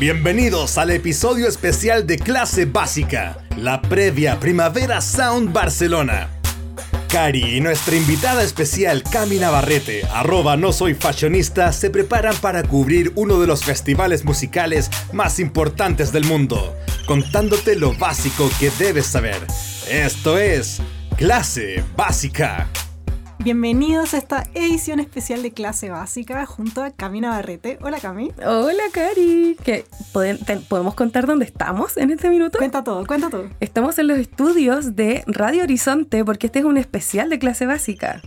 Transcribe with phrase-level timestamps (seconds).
[0.00, 6.30] Bienvenidos al episodio especial de Clase Básica, la previa Primavera Sound Barcelona.
[7.10, 13.12] Cari y nuestra invitada especial Cami Navarrete, arroba no soy fashionista, se preparan para cubrir
[13.14, 16.74] uno de los festivales musicales más importantes del mundo,
[17.06, 19.46] contándote lo básico que debes saber.
[19.86, 20.80] Esto es
[21.18, 22.70] Clase Básica.
[23.42, 27.78] Bienvenidos a esta edición especial de clase básica junto a Cami Navarrete.
[27.80, 28.32] Hola Cami.
[28.44, 29.56] Hola Cari.
[29.64, 32.58] ¿Qué, ¿Podemos contar dónde estamos en este minuto?
[32.58, 33.48] Cuenta todo, cuenta todo.
[33.60, 38.20] Estamos en los estudios de Radio Horizonte porque este es un especial de clase básica.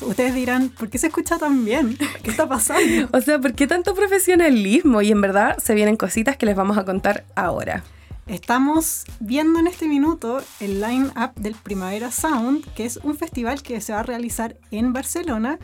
[0.00, 1.98] Ustedes dirán, ¿por qué se escucha tan bien?
[2.22, 3.08] ¿Qué está pasando?
[3.12, 5.02] o sea, ¿por qué tanto profesionalismo?
[5.02, 7.82] Y en verdad se vienen cositas que les vamos a contar ahora.
[8.30, 13.80] Estamos viendo en este minuto el line-up del Primavera Sound, que es un festival que
[13.80, 15.58] se va a realizar en Barcelona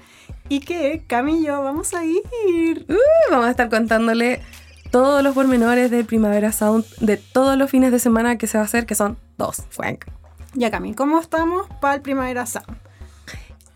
[0.48, 2.84] y que Cami y yo vamos a ir.
[2.88, 4.40] Uh, vamos a estar contándole
[4.90, 8.62] todos los pormenores del Primavera Sound de todos los fines de semana que se va
[8.62, 10.06] a hacer, que son dos, Frank.
[10.54, 12.78] Ya, Cami, ¿cómo estamos para el Primavera Sound?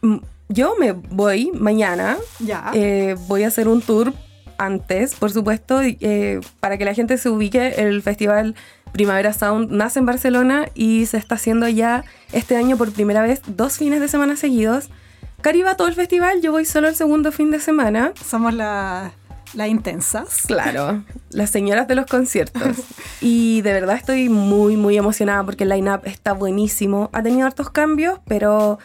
[0.02, 2.18] Mm, yo me voy mañana.
[2.40, 2.72] Ya.
[2.74, 4.12] Eh, voy a hacer un tour
[4.60, 7.74] antes, por supuesto, eh, para que la gente se ubique.
[7.78, 8.54] El festival
[8.92, 13.42] Primavera Sound nace en Barcelona y se está haciendo ya este año por primera vez
[13.46, 14.90] dos fines de semana seguidos.
[15.40, 18.12] Cari va todo el festival, yo voy solo el segundo fin de semana.
[18.22, 19.12] Somos las
[19.66, 20.42] intensas.
[20.46, 22.62] Claro, las señoras de los conciertos.
[23.22, 27.10] Y de verdad estoy muy, muy emocionada porque el line-up está buenísimo.
[27.12, 28.78] Ha tenido hartos cambios, pero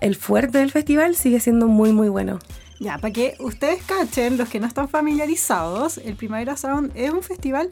[0.00, 2.38] el fuerte del festival sigue siendo muy, muy bueno.
[2.80, 7.22] Ya, para que ustedes cachen, los que no están familiarizados, el Primavera Sound es un
[7.22, 7.68] festival,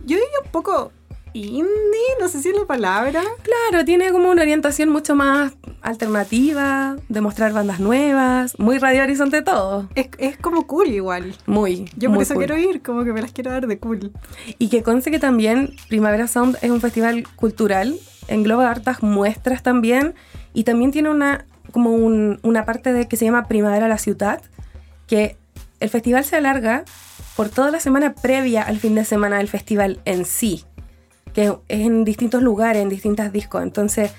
[0.00, 0.92] yo diría un poco
[1.32, 1.66] indie,
[2.20, 3.22] no sé si es la palabra.
[3.42, 9.42] Claro, tiene como una orientación mucho más alternativa, de mostrar bandas nuevas, muy Radio Horizonte
[9.42, 9.88] todo.
[9.94, 11.34] Es, como cool igual.
[11.46, 11.90] Muy.
[11.96, 14.12] Yo por eso quiero ir, como que me las quiero dar de cool.
[14.58, 20.14] Y que conste que también Primavera Sound es un festival cultural, engloba hartas muestras también,
[20.52, 24.42] y también tiene una como una parte de que se llama Primavera la Ciudad,
[25.06, 25.36] que
[25.78, 26.84] el festival se alarga
[27.36, 30.64] por toda la semana previa al fin de semana del festival en sí
[31.32, 33.62] que es en distintos lugares, en distintas discos.
[33.62, 34.12] Entonces,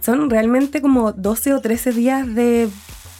[0.00, 2.68] son realmente como 12 o 13 días de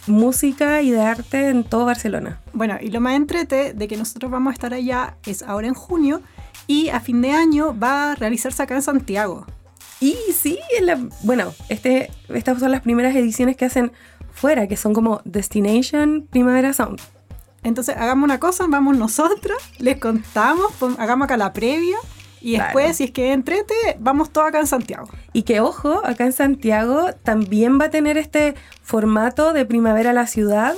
[0.07, 2.41] música y de arte en todo Barcelona.
[2.53, 5.73] Bueno, y lo más entrete de que nosotros vamos a estar allá es ahora en
[5.73, 6.21] junio
[6.65, 9.45] y a fin de año va a realizarse acá en Santiago.
[9.99, 10.59] Y sí,
[11.23, 13.91] bueno, este, estas son las primeras ediciones que hacen
[14.31, 17.01] fuera, que son como Destination Primavera Sound.
[17.63, 21.97] Entonces, hagamos una cosa, vamos nosotras, les contamos, hagamos acá la previa
[22.41, 25.07] y después, si es que entrete, vamos todo acá en Santiago.
[25.33, 30.13] Y que ojo, acá en Santiago también va a tener este formato de primavera a
[30.13, 30.75] la ciudad.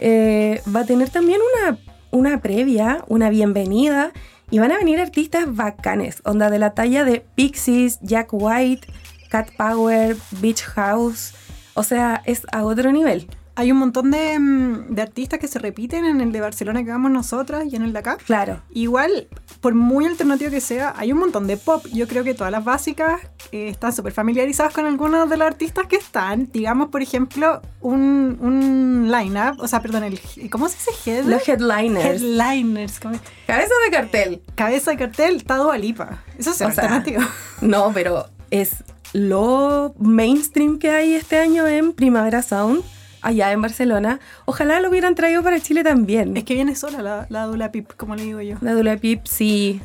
[0.00, 1.78] Eh, va a tener también una,
[2.10, 4.12] una previa, una bienvenida.
[4.50, 8.86] Y van a venir artistas bacanes, onda de la talla de Pixies, Jack White,
[9.28, 11.34] Cat Power, Beach House.
[11.74, 13.28] O sea, es a otro nivel
[13.58, 17.10] hay un montón mm, de, artistas que se repiten en el de Barcelona que vamos
[17.10, 18.18] nosotras y en el de acá.
[18.26, 18.60] Claro.
[18.70, 19.28] Igual,
[19.62, 21.84] por muy alternativo que sea, hay un montón de pop.
[21.90, 23.22] Yo creo que todas las básicas
[23.52, 26.50] eh, están súper familiarizadas con algunos de los artistas que están.
[26.52, 31.22] Digamos, por ejemplo, un, un line-up, o sea, perdón, el, ¿cómo se dice?
[31.24, 32.22] Los headliners.
[32.22, 33.00] Headliners.
[33.00, 34.42] Cabeza de cartel.
[34.54, 36.22] Cabeza de cartel, está Alipa.
[36.38, 37.22] Eso es alternativo.
[37.62, 38.84] no, pero es
[39.14, 42.84] lo mainstream que hay este año en Primavera Sound
[43.26, 44.20] allá en Barcelona.
[44.44, 46.36] Ojalá lo hubieran traído para Chile también.
[46.36, 48.56] Es que viene sola la, la Dula Pip, como le digo yo.
[48.60, 49.80] La Dula Pip, sí.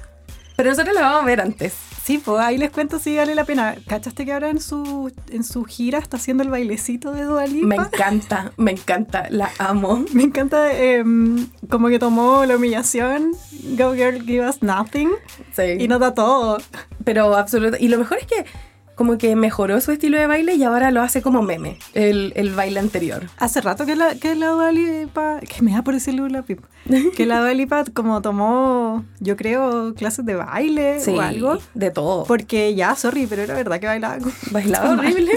[0.55, 1.73] Pero nosotros la vamos a ver antes.
[2.03, 3.75] Sí, pues ahí les cuento si vale la pena.
[3.87, 7.75] ¿Cachaste que ahora en su, en su gira está haciendo el bailecito de Dua Me
[7.75, 10.05] encanta, me encanta, la amo.
[10.13, 13.31] Me encanta em, como que tomó la humillación,
[13.77, 15.09] Go Girl Give Us Nothing,
[15.51, 15.63] sí.
[15.79, 16.57] y da todo.
[17.03, 18.45] Pero absolutamente, y lo mejor es que
[19.01, 22.51] como que mejoró su estilo de baile y ahora lo hace como meme, el, el
[22.51, 23.23] baile anterior.
[23.39, 26.67] Hace rato que la, que la Dua que me da por decirlo la pipa,
[27.17, 31.57] que la Dua como tomó, yo creo, clases de baile o algo.
[31.73, 32.25] de todo.
[32.25, 34.17] Porque ya, sorry, pero era verdad que bailaba.
[34.51, 35.31] Bailaba horrible.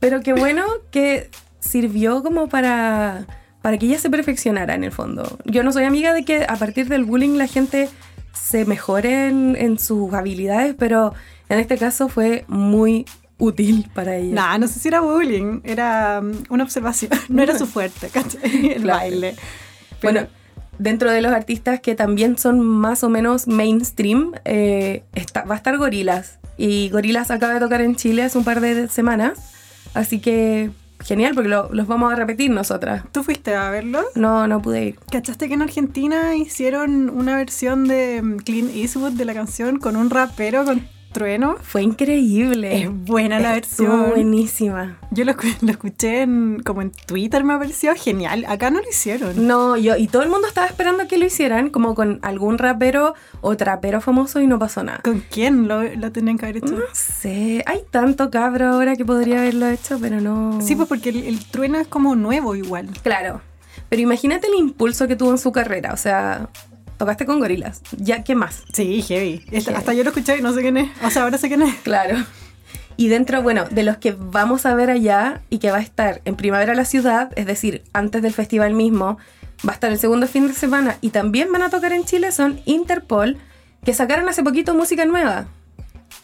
[0.00, 1.28] pero qué bueno que
[1.60, 3.26] sirvió como para,
[3.60, 5.36] para que ella se perfeccionara en el fondo.
[5.44, 7.90] Yo no soy amiga de que a partir del bullying la gente
[8.32, 11.12] se mejore en, en sus habilidades, pero
[11.48, 13.04] en este caso fue muy
[13.38, 14.34] útil para ella.
[14.34, 17.10] Nah, no sé si era bullying, era um, una observación.
[17.28, 18.72] No era su fuerte, ¿cachai?
[18.72, 19.36] El baile.
[20.02, 20.26] Bueno,
[20.78, 25.56] dentro de los artistas que también son más o menos mainstream, eh, está, va a
[25.58, 26.38] estar Gorilas.
[26.56, 29.38] Y Gorilas acaba de tocar en Chile hace un par de semanas.
[29.94, 30.70] Así que
[31.00, 33.04] genial porque lo- los vamos a repetir nosotras.
[33.12, 34.02] ¿Tú fuiste a verlo?
[34.16, 34.98] No, no pude ir.
[35.12, 39.94] ¿Cachaste que en Argentina hicieron una versión de mm, Clint Eastwood de la canción con
[39.94, 41.56] un rapero con trueno?
[41.62, 42.82] Fue increíble.
[42.82, 44.10] Es buena la versión.
[44.10, 44.98] buenísima.
[45.10, 48.44] Yo lo, escu- lo escuché en, como en Twitter, me pareció genial.
[48.48, 49.46] Acá no lo hicieron.
[49.46, 53.14] No, yo, y todo el mundo estaba esperando que lo hicieran, como con algún rapero
[53.40, 55.00] o trapero famoso y no pasó nada.
[55.02, 56.72] ¿Con quién lo, lo tenían que haber hecho?
[56.74, 60.60] No sé, hay tanto cabro ahora que podría haberlo hecho, pero no.
[60.60, 62.88] Sí, pues porque el, el trueno es como nuevo igual.
[63.02, 63.40] Claro.
[63.88, 65.94] Pero imagínate el impulso que tuvo en su carrera.
[65.94, 66.50] O sea,
[66.98, 67.80] tocaste con gorilas.
[67.96, 68.64] Ya, ¿qué más?
[68.72, 69.44] Sí, heavy.
[69.74, 70.90] Hasta yo lo escuché y no sé quién es.
[71.02, 71.74] O sea, ahora sé quién es.
[71.76, 72.16] Claro.
[72.96, 76.20] Y dentro, bueno, de los que vamos a ver allá y que va a estar
[76.24, 79.18] en Primavera la Ciudad, es decir, antes del festival mismo,
[79.66, 82.32] va a estar el segundo fin de semana y también van a tocar en Chile,
[82.32, 83.38] son Interpol,
[83.84, 85.46] que sacaron hace poquito música nueva.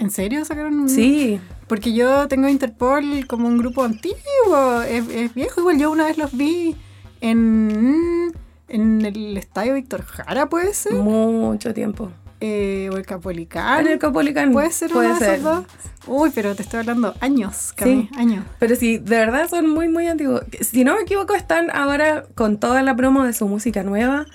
[0.01, 0.89] ¿En serio sacaron un.?
[0.89, 4.83] Sí, Porque yo tengo Interpol como un grupo antiguo.
[4.83, 5.61] Es, es viejo.
[5.61, 6.75] Igual yo una vez los vi
[7.21, 8.33] en.
[8.69, 10.95] En el estadio Víctor Jara, puede ser.
[10.95, 12.11] mucho tiempo.
[12.41, 13.87] Eh, o el Capolicán.
[13.87, 14.53] En el Copolicán.
[14.53, 15.43] ¿Puede ser Puede de ser.
[15.43, 15.65] dos?
[16.07, 18.45] Uy, pero te estoy hablando años, Cami, años.
[18.59, 20.43] Pero sí, de verdad son muy, muy antiguos.
[20.61, 24.27] Si no me equivoco, están ahora con toda la promo de su música nueva.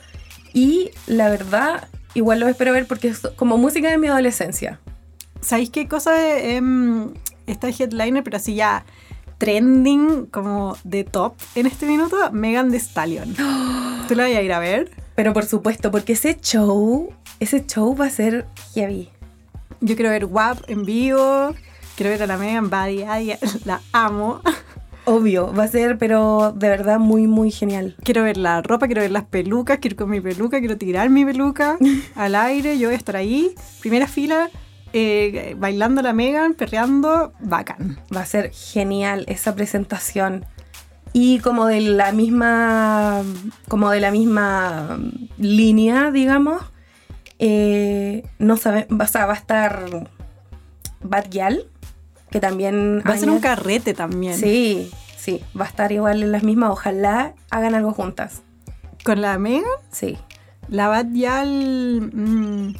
[0.53, 4.79] Y la verdad, igual lo espero ver porque es como música de mi adolescencia.
[5.41, 7.13] ¿Sabéis qué cosa es em,
[7.45, 8.85] esta headliner, pero así ya
[9.39, 12.15] trending, como de top en este minuto?
[12.31, 13.33] Megan Thee Stallion.
[14.07, 14.91] ¿Tú la vas a ir a ver?
[15.15, 18.45] Pero por supuesto, porque ese show, ese show va a ser
[18.75, 19.09] heavy.
[19.81, 21.55] Yo quiero ver WAP en vivo.
[21.95, 22.69] Quiero ver a la Megan.
[22.73, 24.41] Ay, la amo.
[25.05, 27.95] Obvio, va a ser, pero de verdad muy, muy genial.
[28.03, 31.09] Quiero ver la ropa, quiero ver las pelucas, quiero ir con mi peluca, quiero tirar
[31.09, 31.77] mi peluca
[32.15, 32.77] al aire.
[32.77, 34.51] Yo voy a estar ahí, primera fila,
[34.93, 37.99] eh, bailando la Megan, perreando, bacán.
[38.15, 40.45] Va a ser genial esa presentación.
[41.13, 43.23] Y como de la misma,
[43.67, 44.99] como de la misma
[45.37, 46.61] línea, digamos,
[47.39, 50.09] eh, no sabe, o sea, va a estar
[51.01, 51.63] Bad Gyal,
[52.29, 54.35] que también Va a ser un carrete también.
[54.37, 56.69] Sí, sí, va a estar igual en las mismas.
[56.71, 58.41] Ojalá hagan algo juntas.
[59.03, 60.17] Con la Megan, Sí.
[60.67, 62.73] la Bad Gyal, mm,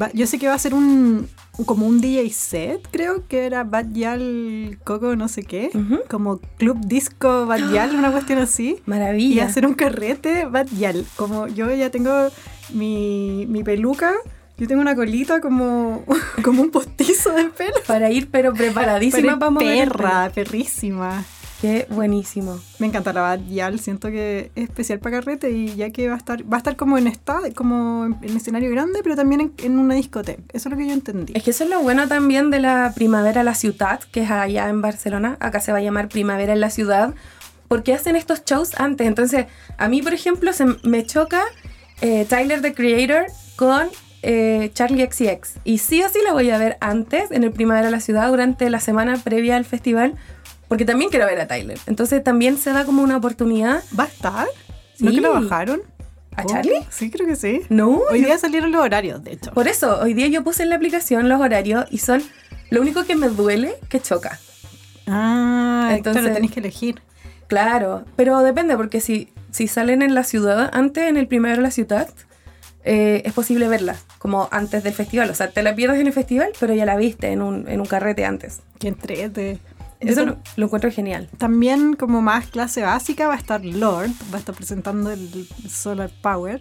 [0.00, 1.28] va- yo sé que va a ser un
[1.64, 5.70] como un DJ set, creo que era Bad Gyal Coco no sé qué,
[6.08, 8.76] como Club Disco Bad Gyal, una cuestión así.
[8.86, 9.46] Y Maravilla.
[9.46, 11.04] hacer un carrete Bad Gyal.
[11.16, 12.28] Como yo ya tengo
[12.72, 14.12] mi, mi peluca,
[14.58, 16.04] yo tengo una colita como,
[16.42, 17.74] como un postizo de pelo.
[17.86, 21.24] Para ir, pero preparadísima para mover el perra, perrísima.
[21.60, 22.60] Qué buenísimo.
[22.78, 23.40] Me encanta la Bad
[23.78, 26.76] siento que es especial para carrete y ya que va a estar, va a estar
[26.76, 30.42] como en esta, como en, en escenario grande, pero también en, en una discoteca.
[30.52, 31.32] Eso es lo que yo entendí.
[31.34, 34.68] Es que eso es lo bueno también de la Primavera la Ciudad, que es allá
[34.68, 35.38] en Barcelona.
[35.40, 37.14] Acá se va a llamar Primavera en la Ciudad,
[37.68, 39.06] porque hacen estos shows antes.
[39.06, 39.46] Entonces,
[39.78, 41.42] a mí, por ejemplo, se me choca
[42.02, 43.26] eh, Tyler, the Creator,
[43.56, 43.88] con
[44.22, 45.60] eh, Charlie XCX.
[45.64, 48.68] Y sí o sí la voy a ver antes, en el Primavera la Ciudad, durante
[48.70, 50.14] la semana previa al festival,
[50.68, 51.78] porque también quiero ver a Tyler.
[51.86, 53.82] Entonces, también se da como una oportunidad.
[53.98, 54.46] ¿Va a estar?
[54.98, 55.16] ¿No Sí.
[55.16, 55.80] que lo bajaron?
[56.36, 56.84] ¿A Oh, Charlie?
[56.90, 57.62] Sí, creo que sí.
[57.70, 59.52] No, Hoy yo- día salieron los horarios, de hecho.
[59.52, 62.22] Por eso, hoy día yo puse en la aplicación los horarios y son
[62.70, 64.38] lo único que me duele que choca.
[65.06, 67.00] Ah, Entonces- claro, tenéis que elegir.
[67.46, 71.62] Claro, pero depende, porque si, si salen en la ciudad, antes en el primero de
[71.62, 72.08] la ciudad,
[72.84, 75.30] eh, es posible verla, como antes del festival.
[75.30, 77.80] O sea, te la pierdes en el festival, pero ya la viste en un, en
[77.80, 78.60] un carrete antes.
[78.78, 79.58] Que entrete.
[80.00, 81.28] Eso lo, lo encuentro genial.
[81.38, 86.10] También como más clase básica va a estar Lord, va a estar presentando el Solar
[86.22, 86.60] Power.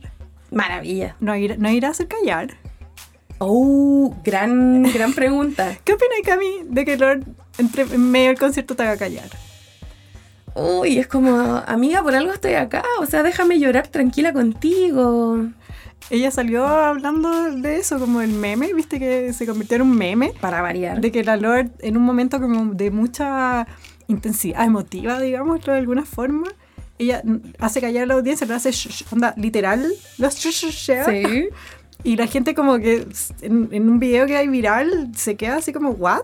[0.52, 1.16] Maravilla.
[1.20, 2.56] ¿No irá, no irá a hacer callar?
[3.40, 5.78] Oh, gran, gran pregunta.
[5.84, 7.24] ¿Qué opinas, Cami, de que Lord
[7.58, 9.30] entre, en medio del concierto te haga callar?
[10.56, 12.84] Uy, es como, amiga, por algo estoy acá.
[13.00, 15.50] O sea, déjame llorar tranquila contigo.
[16.10, 20.34] Ella salió hablando de eso, como el meme, viste que se convirtió en un meme,
[20.40, 21.02] Para variar.
[21.02, 23.66] de que la Lord en un momento como de mucha
[24.08, 26.48] intensidad emotiva, digámoslo de alguna forma,
[27.00, 27.24] ella
[27.60, 28.72] hace callar a la audiencia, pero hace
[29.12, 31.50] onda literal, los sh- sh- sh- Sí.
[32.04, 33.08] Y la gente como que
[33.42, 36.22] en, en un video que hay viral se queda así como, ¿what?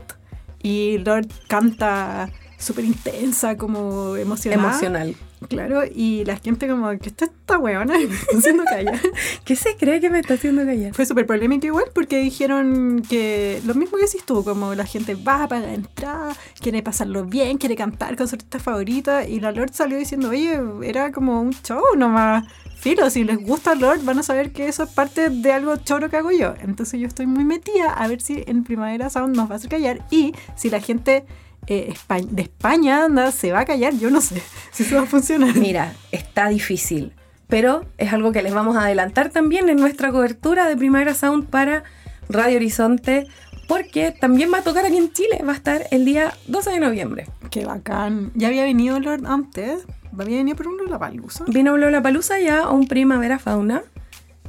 [0.62, 4.62] Y Lord canta súper intensa, como emocionada.
[4.70, 5.16] Emocional.
[5.50, 7.98] Claro, y la gente como, que esta está weona?
[7.98, 9.00] Me está haciendo callar.
[9.46, 10.94] ¿Qué se cree que me está haciendo callar?
[10.94, 15.16] Fue súper polémico igual porque dijeron que lo mismo que decís tú, como la gente
[15.16, 19.52] va para la entrada, quiere pasarlo bien, quiere cantar con su artista favorita y la
[19.52, 22.46] Lord salió diciendo, oye, era como un show nomás.
[22.76, 26.10] Filo, si les gusta Lord van a saber que eso es parte de algo choro
[26.10, 26.56] que hago yo.
[26.62, 29.70] Entonces yo estoy muy metida a ver si en Primavera Sound nos va a hacer
[29.70, 31.26] callar y si la gente
[31.68, 31.94] eh,
[32.30, 34.42] de España, anda, se va a callar, yo no sé
[34.72, 35.56] si eso va a funcionar.
[35.56, 37.14] Mira, está difícil,
[37.48, 41.48] pero es algo que les vamos a adelantar también en nuestra cobertura de Primavera Sound
[41.48, 41.84] para
[42.30, 43.28] Radio Horizonte,
[43.68, 46.80] porque también va a tocar aquí en Chile, va a estar el día 12 de
[46.80, 47.28] noviembre.
[47.50, 48.32] Qué bacán.
[48.36, 49.86] Ya había venido Lord antes,
[50.18, 51.46] había venido por un Lollapalooza.
[51.48, 53.84] Vino Lola Palusa ya a un Primavera Fauna.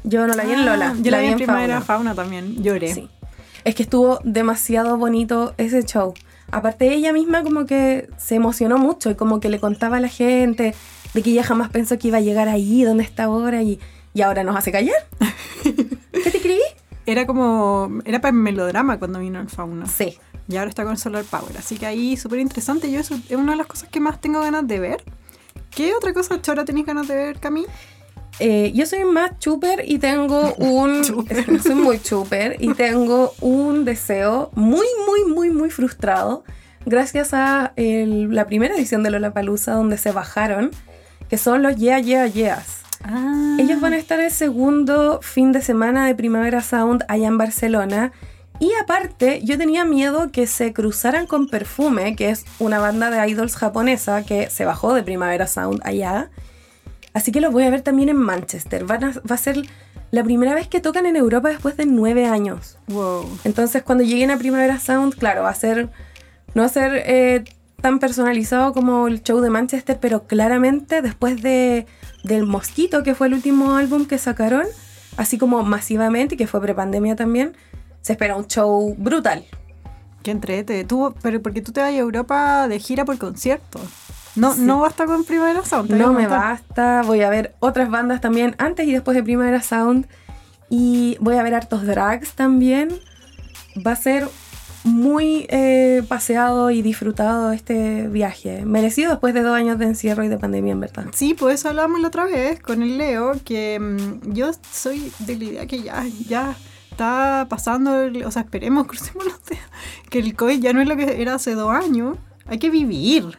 [0.05, 2.13] Yo no la vi en Lola, Ah, Yo la vi en Primavera Fauna.
[2.13, 2.93] Fauna también, lloré.
[2.95, 3.09] Sí.
[3.65, 6.15] Es que estuvo demasiado bonito ese show.
[6.53, 10.09] Aparte ella misma como que se emocionó mucho y como que le contaba a la
[10.09, 10.75] gente
[11.15, 13.81] de que ella jamás pensó que iba a llegar ahí, donde está ahora y,
[14.15, 14.95] y ahora nos hace callar.
[15.63, 16.61] ¿Qué te escribí?
[17.07, 19.87] Era como, era para el melodrama cuando vino el Fauna.
[19.87, 20.19] Sí.
[20.49, 21.57] Y ahora está con Solar Power.
[21.59, 22.91] Así que ahí súper interesante.
[22.91, 25.03] Yo eso es una de las cosas que más tengo ganas de ver.
[25.71, 27.65] ¿Qué otra cosa chora tenéis ganas de ver, Cami?
[28.41, 31.03] Eh, yo soy más chuper y tengo un...
[31.05, 31.63] Chuper.
[31.63, 36.43] soy muy chuper y tengo un deseo muy, muy, muy, muy frustrado
[36.85, 40.71] gracias a el- la primera edición de Lollapalooza donde se bajaron,
[41.29, 42.81] que son los Yeah, Yeah, Yeahs.
[43.05, 47.39] Ah, Ellos van a estar el segundo fin de semana de Primavera Sound allá en
[47.39, 48.13] Barcelona.
[48.61, 53.29] Y aparte, yo tenía miedo que se cruzaran con Perfume, que es una banda de
[53.29, 56.31] idols japonesa que se bajó de Primavera Sound allá.
[57.15, 58.85] Así que los voy a ver también en Manchester.
[58.85, 59.63] Van a- va a ser
[60.11, 62.79] la primera vez que tocan en Europa después de nueve años.
[62.89, 63.29] Wow.
[63.45, 65.91] Entonces, cuando lleguen a Primavera Sound, claro, va a ser.
[66.55, 67.45] No va a ser eh,
[67.81, 71.87] tan personalizado como el show de Manchester, pero claramente después de,
[72.25, 74.67] del Mosquito, que fue el último álbum que sacaron,
[75.17, 77.57] así como masivamente, y que fue prepandemia también,
[78.03, 79.45] se espera un show brutal.
[80.23, 80.85] Qué entrete.
[80.85, 83.81] Tú, pero porque tú te vas a Europa de gira por concierto.
[84.35, 84.61] No, Sí.
[84.63, 85.91] no basta con Primavera Sound.
[85.91, 90.07] No me basta, voy a ver otras bandas también antes y después de Primavera Sound.
[90.71, 92.89] Y voy a ver hartos drags también.
[93.87, 94.27] Va a ser
[94.85, 98.65] muy eh, paseado y disfrutado este viaje.
[98.65, 101.07] Merecido después de dos años de encierro y de pandemia, en verdad.
[101.13, 105.37] Sí, pues eso hablábamos la otra vez con el Leo, que mm, yo soy de
[105.37, 106.57] la idea que ya, ya
[106.91, 109.63] está pasando, el- o sea, esperemos, crucemos los dedos,
[110.11, 112.17] que el COVID ya no es lo que era hace dos años.
[112.47, 113.39] Hay que vivir.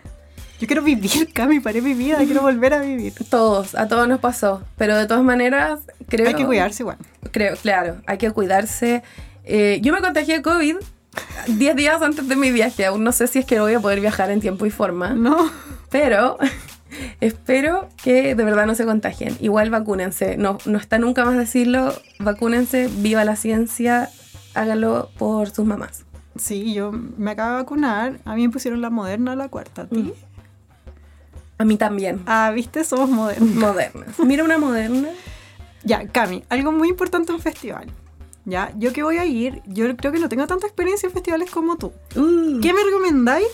[0.64, 3.14] Yo quiero vivir, Cami, paré mi vida, quiero volver a vivir.
[3.30, 4.64] Todos, a todos nos pasó.
[4.78, 6.26] Pero de todas maneras, creo...
[6.26, 6.98] Hay que cuidarse igual.
[7.32, 9.04] Creo, claro, hay que cuidarse.
[9.44, 10.78] Eh, yo me contagié de COVID
[11.48, 12.86] 10 días antes de mi viaje.
[12.86, 15.10] Aún no sé si es que voy a poder viajar en tiempo y forma.
[15.10, 15.52] No,
[15.90, 16.38] Pero
[17.20, 19.36] espero que de verdad no se contagien.
[19.42, 20.38] Igual vacúnense.
[20.38, 21.94] No, no está nunca más decirlo.
[22.20, 24.10] Vacúnense, viva la ciencia,
[24.54, 26.06] hágalo por sus mamás.
[26.38, 29.88] sí, yo me acabo de vacunar, a mí me pusieron la moderna la cuarta, ¿a
[29.88, 29.98] ti?
[29.98, 30.33] Mm.
[31.58, 32.22] A mí también.
[32.26, 33.56] Ah, viste, somos modernos.
[33.56, 34.20] Modernas.
[34.20, 35.10] Mira una moderna.
[35.84, 37.88] Ya, Cami, algo muy importante en un festival.
[38.46, 41.50] Ya, yo que voy a ir, yo creo que no tengo tanta experiencia en festivales
[41.50, 41.94] como tú.
[42.16, 43.48] Uh, ¿Qué me recomendáis?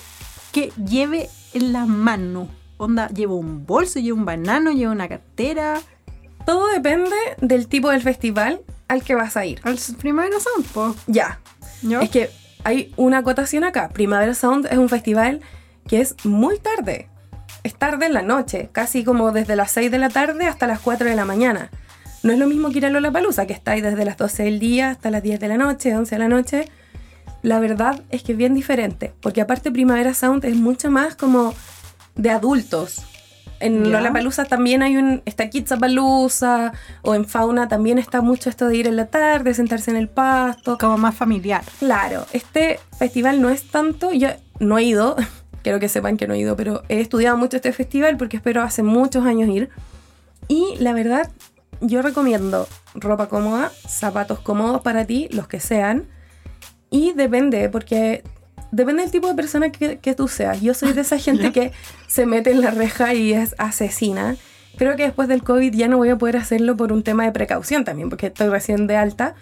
[0.52, 2.50] Que lleve en la mano.
[2.78, 5.80] Onda, llevo un bolso, llevo un banano, llevo una cartera.
[6.46, 9.60] Todo depende del tipo del festival al que vas a ir.
[9.64, 10.96] Al Primavera Sound, po.
[11.06, 11.40] Ya.
[11.82, 12.02] ¿Yo?
[12.02, 12.30] Es que
[12.64, 13.90] hay una acotación acá.
[13.90, 15.42] Primavera Sound es un festival
[15.88, 17.10] que es muy tarde.
[17.64, 20.80] Es tarde en la noche, casi como desde las 6 de la tarde hasta las
[20.80, 21.70] 4 de la mañana.
[22.24, 24.60] No es lo mismo que ir a Lollapalooza, que está ahí desde las 12 del
[24.60, 26.66] día hasta las 10 de la noche, 11 de la noche.
[27.42, 31.54] La verdad es que es bien diferente, porque aparte Primavera Sound es mucho más como
[32.16, 33.06] de adultos.
[33.62, 33.90] En Ya.
[33.92, 35.22] Lollapalooza también hay un...
[35.26, 39.92] Está Kidzapalooza, o en Fauna también está mucho esto de ir en la tarde, sentarse
[39.92, 40.78] en el pasto.
[40.78, 41.64] Como más familiar.
[41.80, 45.16] Claro, este festival no es tanto, yo no he ido,
[45.64, 48.62] quiero que sepan que no he ido, pero he estudiado mucho este festival porque espero
[48.62, 49.70] hace muchos años ir.
[50.48, 51.30] Y la verdad,
[51.82, 56.08] yo recomiendo ropa cómoda, zapatos cómodos para ti, los que sean.
[56.90, 58.24] Y depende, porque
[58.72, 60.62] depende del tipo de persona que, que tú seas.
[60.62, 61.72] Yo soy de esa gente que
[62.08, 64.36] se mete en la reja y es asesina.
[64.78, 67.32] Creo que después del COVID ya no voy a poder hacerlo por un tema de
[67.32, 69.36] precaución también, porque estoy recién de alta.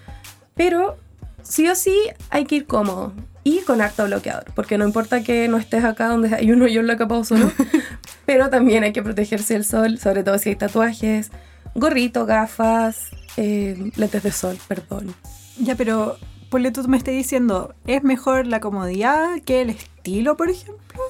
[0.55, 0.97] Pero
[1.43, 1.95] sí o sí
[2.29, 3.13] hay que ir cómodo
[3.47, 6.81] y con harto bloqueador, porque no importa que no estés acá donde hay un hoyo
[6.81, 7.49] en la capa ozono,
[8.25, 11.31] pero también hay que protegerse del sol, sobre todo si hay tatuajes,
[11.73, 15.15] gorrito, gafas, eh, lentes de sol, perdón.
[15.61, 16.17] Ya, pero
[16.49, 21.01] ponle tú me estás diciendo, ¿es mejor la comodidad que el estilo, por ejemplo?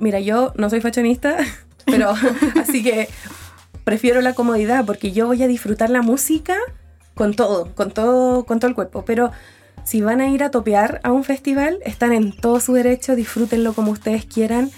[0.00, 1.36] Mira, yo no soy fashionista,
[1.86, 2.14] pero
[2.60, 3.08] así que
[3.84, 6.56] prefiero la comodidad porque yo voy a disfrutar la música
[7.14, 9.04] con todo, con todo, con todo el cuerpo.
[9.04, 9.30] Pero
[9.86, 13.72] si van a ir a topear a un festival, están en todo su derecho, disfrútenlo
[13.72, 14.72] como ustedes quieran.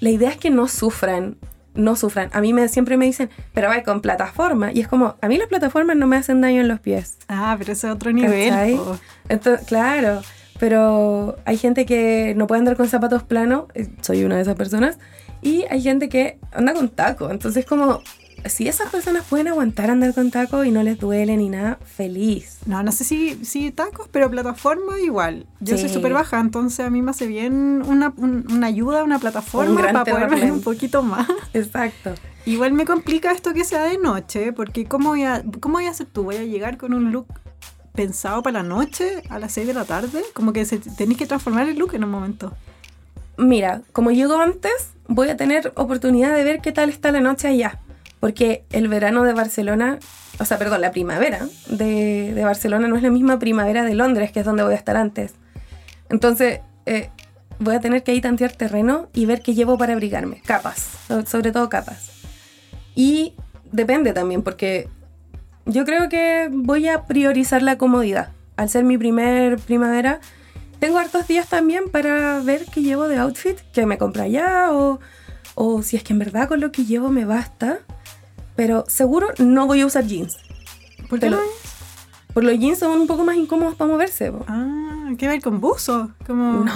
[0.00, 1.36] La idea es que no sufran,
[1.74, 2.30] no sufran.
[2.32, 4.72] A mí me, siempre me dicen, pero va con plataforma.
[4.72, 7.18] Y es como, a mí las plataformas no me hacen daño en los pies.
[7.28, 8.80] Ah, pero ese es otro nivel.
[9.28, 10.20] Entonces, claro,
[10.58, 14.56] pero hay gente que no puede andar con zapatos planos, eh, soy una de esas
[14.56, 14.98] personas,
[15.42, 17.30] y hay gente que anda con taco.
[17.30, 18.02] Entonces, como
[18.46, 22.58] si esas personas pueden aguantar andar con tacos y no les duele ni nada, feliz.
[22.66, 25.46] No, no sé si, si tacos, pero plataforma igual.
[25.60, 29.18] Yo soy súper baja, entonces a mí me hace bien una, un- una ayuda, una
[29.18, 31.28] plataforma para poder ver un poquito más.
[31.54, 32.14] Exacto.
[32.46, 35.90] Igual me complica esto que sea de noche, porque ¿cómo voy a, cómo voy a
[35.90, 36.24] hacer tú?
[36.24, 37.26] ¿Voy a llegar con un look
[37.94, 40.22] pensado para la noche a las 6 de la tarde?
[40.32, 42.52] Como que tenéis que transformar el look en un momento.
[43.36, 44.72] Mira, como llego antes,
[45.08, 47.78] voy a tener oportunidad de ver qué tal está la noche allá.
[48.20, 49.98] Porque el verano de Barcelona,
[50.38, 54.40] o sea, perdón, la primavera de, Barcelona no es la misma primavera de Londres, que
[54.40, 55.32] es donde voy a estar antes.
[56.10, 57.08] Entonces, eh,
[57.58, 60.42] voy a tener que ir tantear terreno y ver qué llevo para abrigarme.
[60.44, 62.10] Capas, so- sobre todo capas.
[62.94, 63.34] Y
[63.72, 64.88] depende también, porque
[65.64, 68.30] yo creo que voy a priorizar la comodidad.
[68.56, 70.20] Al ser mi primer primavera,
[70.78, 75.00] tengo hartos días también para ver qué llevo de outfit, que me compro allá o,
[75.54, 77.78] o si es que en verdad con lo que llevo me basta.
[78.60, 80.36] Pero seguro no voy a usar jeans.
[81.08, 81.42] ¿Por qué lo- no?
[82.34, 84.30] Por los jeans son un poco más incómodos para moverse.
[84.30, 84.44] po.
[84.48, 86.10] Ah, ¿qué va a ir con buzo?
[86.26, 86.74] Como, No.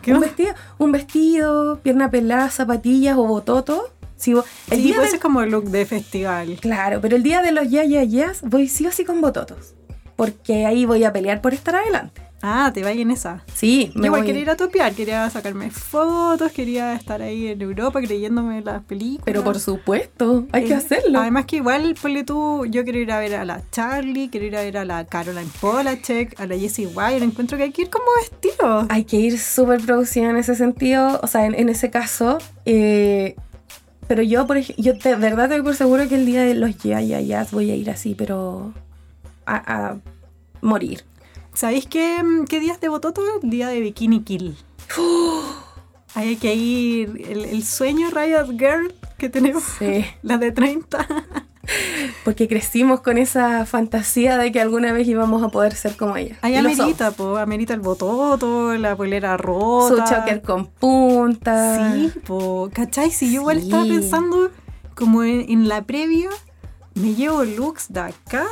[0.00, 0.20] ¿Qué Un va?
[0.22, 3.92] vestido, un vestido, pierna pelada, zapatillas o bototo.
[4.16, 6.56] Si el Sí, día pues del- es como el look de festival.
[6.58, 9.74] Claro, pero el día de los ya, ya, yas voy sí o sí con bototos.
[10.16, 12.22] Porque ahí voy a pelear por estar adelante.
[12.42, 13.42] Ah, te va en esa.
[13.54, 17.60] Sí, me igual voy- quería ir a topear, quería sacarme fotos, quería estar ahí en
[17.60, 19.24] Europa creyéndome las películas.
[19.26, 21.18] Pero por supuesto, hay que Eh, hacerlo.
[21.20, 24.56] Además que igual, ponle tú, yo quiero ir a ver a la Charlie, quiero ir
[24.56, 27.90] a ver a la Caroline Polachek, a la Jessie Wire, encuentro que hay que ir
[27.90, 28.86] como vestido.
[28.88, 32.38] Hay que ir súper producida en ese sentido, o sea, en, en ese caso.
[32.64, 33.36] eh,
[34.08, 36.76] pero yo, por ej- yo de verdad te por seguro que el día de los
[36.78, 38.72] ya, ya, ya voy a ir así, pero
[39.46, 39.96] a, a
[40.62, 41.04] morir.
[41.54, 43.22] ¿Sabéis qué, mm, qué día es de Bototo?
[43.42, 44.56] El día de Bikini Kill.
[46.14, 51.06] Hay que ir, el, el sueño Riot Girl que tenemos, Sí, la de 30.
[52.24, 56.36] porque crecimos con esa fantasía de que alguna vez íbamos a poder ser como ella.
[56.42, 60.04] Ahí amerita, po, amerita el bototo, la polera Su rota.
[60.04, 61.94] choker con punta.
[61.94, 63.10] Sí, po, ¿cachai?
[63.12, 63.64] Si yo igual Sí.
[63.66, 64.50] estaba pensando
[64.96, 66.30] como en, en la previa,
[66.94, 68.46] me llevo looks de acá,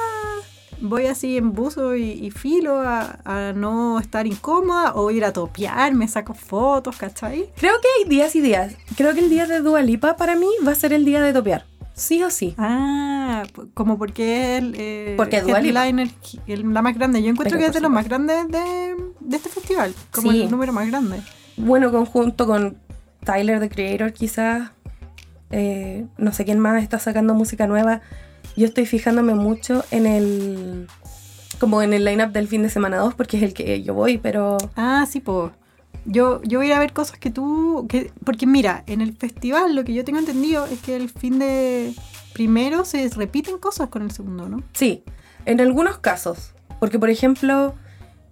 [0.81, 5.33] voy así en buzo y, y filo a, a no estar incómoda o ir a
[5.33, 7.51] topear, me saco fotos, ¿cachai?
[7.57, 8.75] Creo que hay días y días.
[8.97, 11.33] Creo que el día de Dua Lipa para mí va a ser el día de
[11.33, 11.65] topear.
[11.95, 12.55] Sí o sí.
[12.59, 13.43] Ah,
[13.75, 16.09] como porque el eh, Porque headliner,
[16.47, 17.21] el- la más grande.
[17.23, 20.43] Yo encuentro Pero que es de los más grandes de, de este festival, como Sí.
[20.43, 21.21] el número más grande.
[21.57, 22.77] Bueno, conjunto con
[23.25, 24.71] Tyler, the Creator, quizás.
[25.51, 28.01] Eh, no sé quién más está sacando música nueva.
[28.59, 30.89] Yo estoy fijándome mucho en el.
[31.61, 34.19] Como en el lineup del fin de semana 2, porque es el que yo voy,
[34.19, 34.59] pero.
[34.75, 35.53] Ah, sí, po.
[36.05, 37.87] Yo, yo voy a ir a ver cosas que tú...
[37.89, 41.39] Que, porque mira, en el festival lo que yo tengo entendido es que el fin
[41.39, 41.95] de
[42.33, 44.63] primero se repiten cosas con el segundo, ¿no?
[44.73, 45.05] Sí,
[45.45, 46.55] en algunos casos.
[46.81, 47.75] Porque, por ejemplo,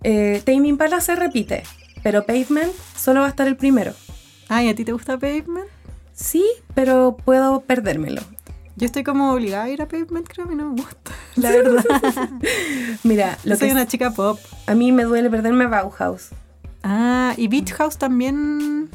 [0.03, 1.63] eh, Tame Impala se repite,
[2.03, 3.93] pero Pavement solo va a estar el primero.
[4.49, 5.69] Ah, ¿y a ti te gusta Pavement?
[6.15, 8.23] Sí, pero puedo perdérmelo.
[8.77, 11.13] Yo estoy como obligada a ir a Pavement, creo que no me gusta.
[11.37, 11.85] La verdad.
[13.05, 14.39] Mira, lo Yo soy que una chica pop.
[14.67, 16.29] a mí me duele perderme a Bauhaus.
[16.83, 18.91] Ah, y Beach House también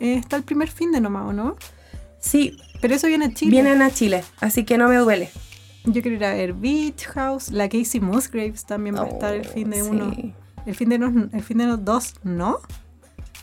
[0.00, 1.56] eh, está el primer fin de nomás, ¿o no?
[2.20, 3.50] Sí, Pero eso viene a Chile.
[3.50, 5.30] vienen a Chile, así que no me duele.
[5.84, 7.50] Yo quiero ir a ver Beach House.
[7.50, 10.12] La Casey Musgraves también va a estar el fin de Oh, uno.
[10.14, 10.34] sí.
[10.66, 12.58] El fin de, los, el fin de los dos, ¿no?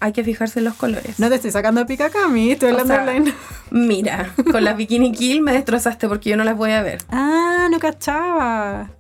[0.04, 1.18] Hay que fijarse en los colores.
[1.18, 3.34] No te estoy sacando a pica acá mí, estoy hablando online.
[3.72, 6.98] Mira, con las Bikini Kill me destrozaste porque yo no las voy a ver.
[7.10, 8.92] Ah, no cachaba.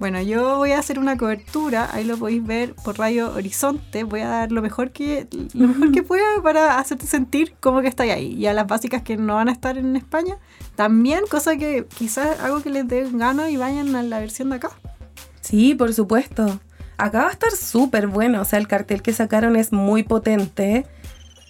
[0.00, 4.02] Bueno, yo voy a hacer una cobertura, ahí lo podéis ver por Radio Horizonte.
[4.02, 7.86] Voy a dar lo mejor que lo mejor que pueda para hacerte sentir como que
[7.86, 8.34] estáis ahí.
[8.34, 10.36] Y a las básicas que no van a estar en España,
[10.74, 14.56] también, cosa que quizás algo que les dé ganas y vayan a la versión de
[14.56, 14.70] acá.
[15.42, 16.58] Sí, por supuesto.
[17.04, 18.40] Acá va a estar súper bueno.
[18.40, 20.86] O sea, el cartel que sacaron es muy potente.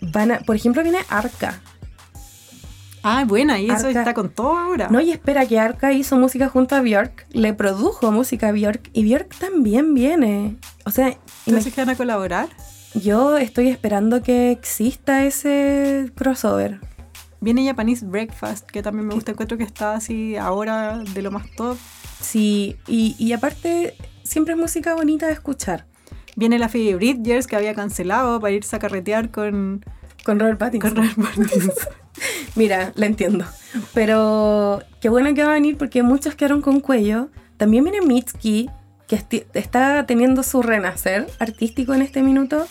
[0.01, 1.61] Van a, por ejemplo, viene Arca.
[3.03, 4.01] Ah, buena, y eso Arca.
[4.01, 4.89] está con todo ahora.
[4.91, 7.27] No, y espera que Arca hizo música junto a Björk.
[7.33, 8.91] Le produjo música a Björk.
[8.93, 10.57] Y Björk también viene.
[10.85, 12.49] O sea, Entonces, ¿que van a colaborar?
[12.95, 16.81] yo estoy esperando que exista ese crossover.
[17.41, 21.47] Viene Japanese Breakfast, que también me gusta, encuentro que está así ahora de lo más
[21.57, 21.79] top.
[22.21, 23.95] Sí, y, y aparte,
[24.31, 25.87] siempre es música bonita de escuchar.
[26.37, 29.85] Viene la Phoebe Bridgers, que había cancelado para irse a carretear con,
[30.25, 30.95] Con Robert Pattinson.
[30.95, 31.71] con Robert Pattinson.
[32.57, 33.45] Mira, la entiendo.
[33.95, 37.29] Pero qué bueno que va a venir porque muchos quedaron con cuello.
[37.57, 38.71] También viene Mitski,
[39.07, 39.23] que
[39.55, 42.67] está teniendo su renacer artístico en este minuto.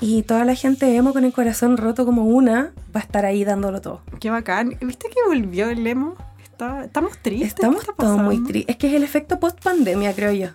[0.00, 3.44] Y toda la gente emo con el corazón roto como una va a estar ahí
[3.44, 4.02] dándolo todo.
[4.18, 4.76] Qué bacán.
[4.80, 6.16] ¿Viste que volvió el emo?
[6.42, 7.48] Está- estamos tristes.
[7.48, 8.74] Estamos ¿Qué está todos muy tristes.
[8.74, 10.48] Es que es el efecto post pandemia, creo yo.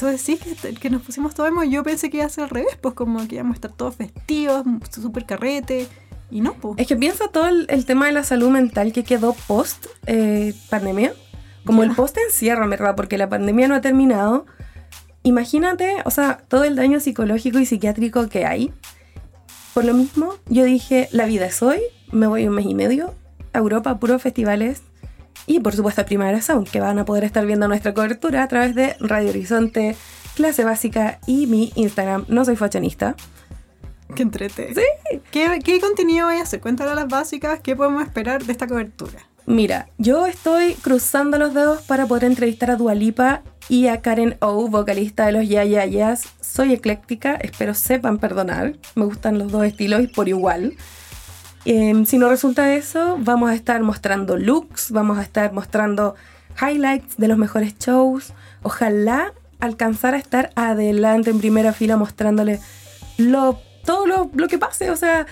[0.00, 1.62] Tú decís que, que nos pusimos todo emo.
[1.62, 3.96] Yo pensé que iba a ser al revés, pues como que íbamos a estar todos
[3.96, 5.88] festivos, súper carrete.
[6.30, 6.76] Y no, pues.
[6.78, 10.54] Es que piensa todo el, el tema de la salud mental que quedó post eh,
[10.70, 11.12] pandemia,
[11.66, 14.46] como el post encierro, en verdad, porque la pandemia no ha terminado.
[15.22, 18.72] Imagínate, o sea, todo el daño psicológico y psiquiátrico que hay.
[19.74, 23.14] Por lo mismo, yo dije, la vida es hoy, me voy un mes y medio
[23.52, 24.80] a Europa, puros festivales.
[25.46, 28.48] Y por supuesto a Primavera Sound, que van a poder estar viendo nuestra cobertura a
[28.48, 29.96] través de Radio Horizonte,
[30.34, 33.14] Clase Básica y mi Instagram, no soy fashionista.
[34.14, 34.74] Que entrete.
[35.30, 36.60] ¿Qué, ¿Qué contenido voy a hacer?
[36.60, 39.30] Cuéntale a las básicas qué podemos esperar de esta cobertura.
[39.46, 44.68] Mira, yo estoy cruzando los dedos para poder entrevistar a Dualipa y a Karen O,
[44.68, 46.28] vocalista de los Ya Ya Yeahs.
[46.40, 48.76] Soy ecléctica, espero sepan perdonar.
[48.94, 50.74] Me gustan los dos estilos y por igual.
[51.64, 56.14] Em, si no resulta eso, vamos a estar mostrando looks, vamos a estar mostrando
[56.60, 58.32] highlights de los mejores shows.
[58.62, 62.60] Ojalá alcanzar a estar adelante en primera fila mostrándole
[63.18, 64.90] lo, todo lo, lo que pase.
[64.90, 65.26] O sea,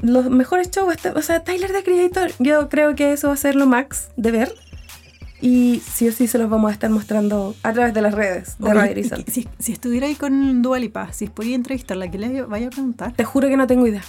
[0.00, 3.38] los mejores shows, hasta- o sea, Tyler the Creator, yo creo que eso va a
[3.38, 4.54] ser lo max de ver.
[5.40, 8.56] Y sí o sí se los vamos a estar mostrando a través de las redes
[8.58, 8.78] de Oye,
[9.26, 12.70] y si, si estuviera ahí con Dua Lipa, si podía entrevistarla, ¿qué le vaya a
[12.70, 13.12] preguntar?
[13.12, 14.02] Te juro que no tengo idea.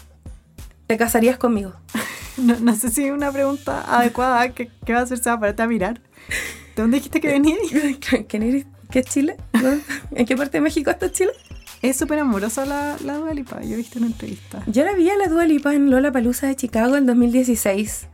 [0.89, 1.73] ¿Te casarías conmigo?
[2.37, 5.61] No, no sé si es una pregunta adecuada que, que va a hacer Seba para
[5.61, 5.99] a mirar.
[6.73, 7.57] ¿De dónde dijiste que venía?
[8.29, 8.65] ¿Quién eres?
[8.89, 9.35] ¿Qué es Chile?
[10.11, 11.33] ¿En qué parte de México está Chile?
[11.81, 13.61] Es súper amorosa la, la Dua Lipa.
[13.61, 14.63] Yo he visto una entrevista.
[14.67, 18.07] Yo la vi a la Dua Lipa en Lola Palusa de Chicago en 2016.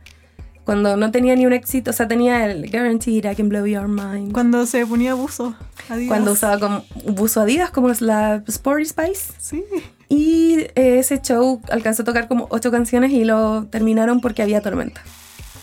[0.64, 3.86] Cuando no tenía ni un éxito, o sea, tenía el Guaranteed I Can Blow Your
[3.86, 4.32] Mind.
[4.32, 5.54] Cuando se ponía buzo.
[5.88, 6.08] Adidas.
[6.08, 9.34] Cuando usaba como buzo Adidas, como es la Sporty Spice.
[9.38, 9.62] Sí.
[10.08, 14.60] Y eh, ese show alcanzó a tocar como ocho canciones y lo terminaron porque había
[14.60, 15.00] tormenta.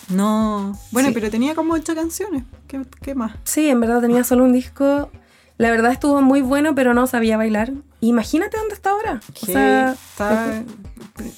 [0.09, 0.77] No.
[0.91, 1.13] Bueno, Sí.
[1.15, 2.43] pero tenía como ocho canciones.
[2.67, 3.33] ¿Qué, qué más?
[3.45, 5.09] Sí, en verdad tenía solo un disco.
[5.57, 7.71] La verdad estuvo muy bueno, pero no sabía bailar.
[8.01, 9.21] Imagínate dónde está ahora.
[9.41, 10.63] O sea, está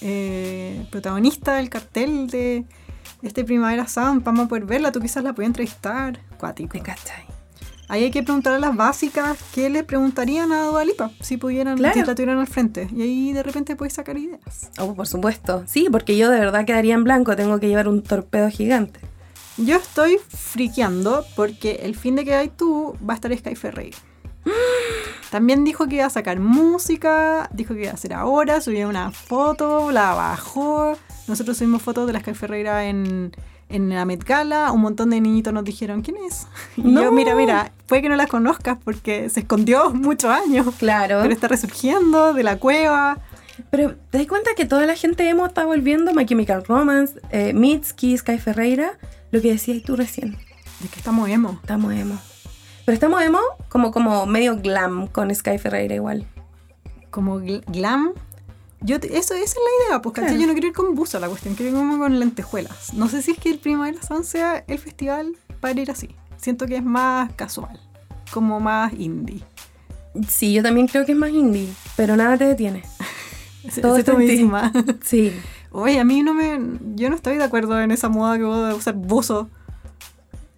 [0.02, 2.65] eh, protagonista del cartel de
[3.22, 4.24] este Primavera Sound.
[4.24, 4.91] Vamos a poder verla.
[4.91, 6.20] Tú quizás la puedes entrevistar.
[6.39, 6.72] Cuático.
[6.74, 7.25] ¿te cachai?
[7.88, 11.78] Ahí hay que preguntar a las básicas qué le preguntarían a Dua Lipa si pudieran,
[11.78, 11.93] Claro.
[11.93, 12.88] si la tuvieran al frente.
[12.95, 14.71] Y ahí de repente puedes sacar ideas.
[14.80, 15.63] Oh, por supuesto.
[15.67, 17.36] Sí, porque yo de verdad quedaría en blanco.
[17.36, 19.00] Tengo que llevar un torpedo gigante.
[19.58, 23.98] Yo estoy friqueando porque el fin de que hay tú va a estar Sky Ferreira.
[25.32, 29.12] También dijo que iba a sacar música, dijo que iba a hacer ahora, subió una
[29.12, 30.98] foto, la bajó.
[31.28, 33.32] Nosotros subimos fotos de la Sky Ferreira en,
[33.69, 34.71] en la Met Gala.
[34.71, 36.47] Un montón de niñitos nos dijeron, ¿quién es?
[36.78, 37.04] Y No.
[37.04, 40.67] yo, mira, mira, puede que no la conozcas porque se escondió muchos años.
[40.78, 41.19] Claro.
[41.21, 43.17] Pero está resurgiendo de la cueva.
[43.71, 46.13] Pero te das cuenta que toda la gente emo está volviendo.
[46.13, 48.97] My Chemical Romance, eh, Mitski, Sky Ferreira.
[49.32, 50.32] Lo que decías tú recién.
[50.82, 51.58] ¿De qué estamos emo?
[51.62, 52.17] Estamos emo.
[52.86, 56.28] Pero estamos emo como, como medio glam con Sky Ferreira igual.
[57.10, 58.12] Como gl- glam.
[58.86, 60.30] Yo te- eso, esa es la idea, pues ¿cachai?
[60.30, 60.41] Claro.
[60.41, 62.93] yo no quiero ir con buzo a la cuestión, quiero ir como con lentejuelas.
[62.93, 66.15] No sé si es que el Primavera Sound sea el festival para ir así.
[66.38, 67.80] Siento que es más casual,
[68.32, 69.43] como más indie.
[70.30, 71.67] Sí, yo también creo que es más indie,
[71.98, 72.84] pero nada te detiene.
[73.82, 74.71] Todo está misma.
[75.04, 75.34] Sí.
[75.71, 76.60] Oye, a mí no me.
[76.95, 79.50] Yo no estoy de acuerdo en esa moda que hubo de usar buzo.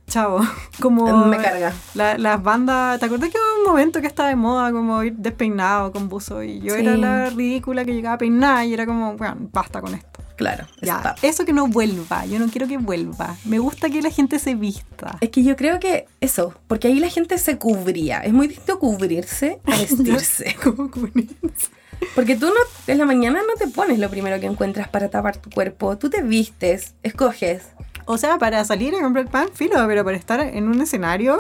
[0.08, 0.40] Chavo.
[0.80, 1.26] Como.
[1.26, 1.74] Me carga.
[1.94, 3.00] la- las bandas.
[3.00, 6.44] ¿Te acuerdas que hubo un momento que estaba de moda como ir despeinado con buzo?
[6.44, 6.82] Y yo Sí.
[6.82, 10.22] era la ridícula que llegaba peinada y era como, bueno, basta con esto.
[10.38, 10.68] Claro.
[10.84, 12.26] Ya, eso que no vuelva.
[12.28, 13.36] Yo no quiero que vuelva.
[13.44, 15.18] Me gusta que la gente se vista.
[15.20, 18.20] Es que yo creo que eso, porque ahí la gente se cubría.
[18.20, 20.56] Es muy distinto cubrirse a vestirse.
[20.64, 21.70] Como cubrirse.
[22.14, 22.54] Porque tú no,
[22.86, 25.98] en la mañana no te pones lo primero que encuentras para tapar tu cuerpo.
[25.98, 27.64] Tú te vistes, escoges.
[28.08, 31.38] O sea, para salir a comprar pan, filo, pero para estar en un escenario,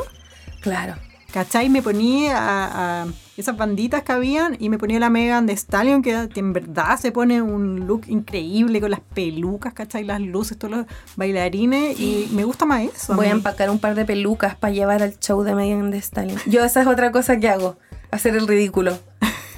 [0.61, 0.95] Claro.
[1.31, 1.69] ¿cachai?
[1.69, 6.01] Me ponía a, a esas banditas que habían y me ponía la Megan de Stallion,
[6.01, 10.03] que, en verdad se pone un look increíble con las pelucas, ¿cachai?
[10.03, 13.15] Las luces, todos los bailarines, y me gusta más eso.
[13.15, 16.39] Voy a empacar un par de pelucas para llevar al show de Megan Thee Stallion.
[16.47, 17.77] Yo esa es otra cosa que hago,
[18.11, 18.97] hacer el ridículo.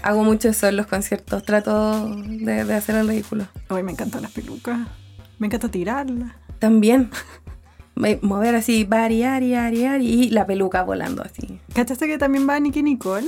[0.04, 3.48] Hago mucho eso en los conciertos, trato de, de hacer el ridículo.
[3.70, 4.80] Ay, me encantan las pelucas.
[5.40, 6.34] Me encanta tirarlas.
[6.60, 7.10] También,
[8.22, 11.60] mover así, bari, ari, ari, ari, y la peluca volando así.
[11.74, 13.28] ¿Cachaste que también va Nicky Nicole?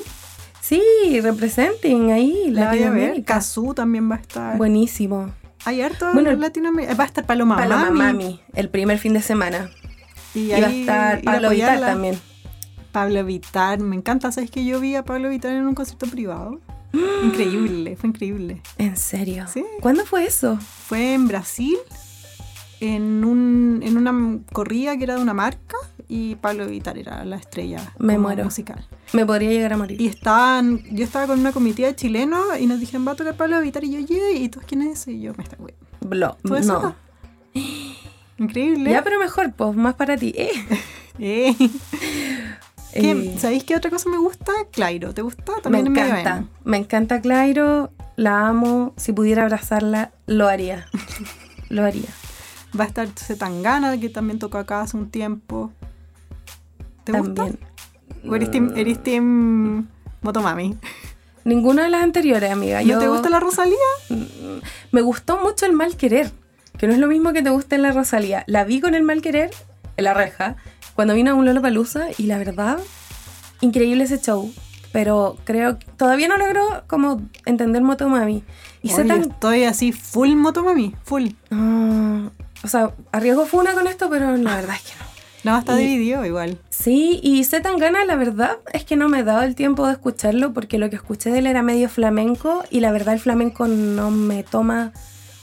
[0.61, 0.81] Sí,
[1.21, 3.23] representen ahí, La voy a ver.
[3.23, 4.57] Kazoo también va a estar.
[4.57, 5.31] Buenísimo.
[5.65, 6.95] Hay harto Bueno, en Latinoamérica.
[6.95, 7.99] Va a estar Paloma, Paloma Mami.
[7.99, 9.69] Mami, el primer fin de semana.
[10.33, 11.87] Y Y va a ahí estar a Pablo Vittar apoyarla.
[11.87, 12.19] también.
[12.91, 14.31] Pablo Vitar, me encanta.
[14.31, 16.59] ¿Sabes que yo vi a Pablo Vitar en un concierto privado?
[17.23, 18.61] Increíble, fue increíble.
[18.77, 19.45] ¿En serio?
[19.51, 19.63] Sí.
[19.81, 20.57] ¿Cuándo fue eso?
[20.59, 21.77] Fue en Brasil,
[22.81, 25.77] en, un, en una corrida que era de una marca,
[26.09, 28.43] y Pablo Vitar era la estrella Me muero.
[28.43, 28.85] musical.
[29.13, 30.01] Me podría llegar a morir.
[30.01, 33.35] Y estaban, yo estaba con una comitiva de chilenos y nos dijeron, va a tocar
[33.37, 35.07] Pablo Vitar, y yo llegué, y todos, ¿quién es?
[35.07, 35.73] Y yo, me está güey.
[36.01, 36.95] Blo- no.
[38.37, 38.89] Increíble.
[38.91, 40.33] Ya, pero mejor, pues, más para ti.
[40.35, 40.51] Eh.
[41.19, 41.53] Eh.
[42.93, 44.51] ¿Qué- Eh, ¿Sabéis qué otra cosa me gusta?
[44.71, 45.53] Clairo, ¿te gusta?
[45.57, 46.45] me También medio encanta.
[46.63, 47.91] Me encanta Clairo.
[48.15, 48.93] La amo.
[48.97, 50.87] Si pudiera abrazarla, lo haría.
[51.69, 52.09] lo haría.
[52.79, 55.71] Va a estar Zetangana, que también tocó acá hace un tiempo.
[57.03, 57.33] ¿Te gusta?
[57.45, 57.59] También.
[58.29, 59.87] ¿O eres team, eres team
[60.21, 60.77] Motomami?
[61.43, 62.81] Ninguna de las anteriores, amiga.
[62.81, 63.75] ¿No Yo- te gusta la Rosalía?
[64.91, 66.31] Me gustó mucho el mal querer,
[66.77, 68.43] que no es lo mismo que te guste en la Rosalía.
[68.47, 69.49] La vi con el mal querer
[69.97, 70.55] en la reja
[70.95, 72.77] cuando vino a un Lollapalooza y la verdad,
[73.61, 74.53] increíble ese show.
[74.93, 78.43] Pero creo que todavía no logro como entender Motomami.
[78.83, 79.21] Y sé Oye, tan...
[79.21, 81.29] estoy así full Motomami, full.
[81.49, 82.29] Ah,
[82.63, 85.11] o sea, arriesgo funa con esto, pero la verdad es que no.
[85.43, 86.59] No, está Y- dividido igual.
[86.69, 89.87] Sí, y sé tan gana, la verdad es que no me he dado el tiempo
[89.87, 93.19] de escucharlo porque lo que escuché de él era medio flamenco y la verdad el
[93.19, 94.91] flamenco no me toma,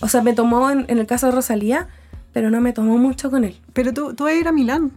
[0.01, 1.89] o sea, me tomó en, en el caso de Rosalía,
[2.33, 3.59] pero no me tomó mucho con él.
[3.73, 4.93] Pero tú, tú vas a ir a Milán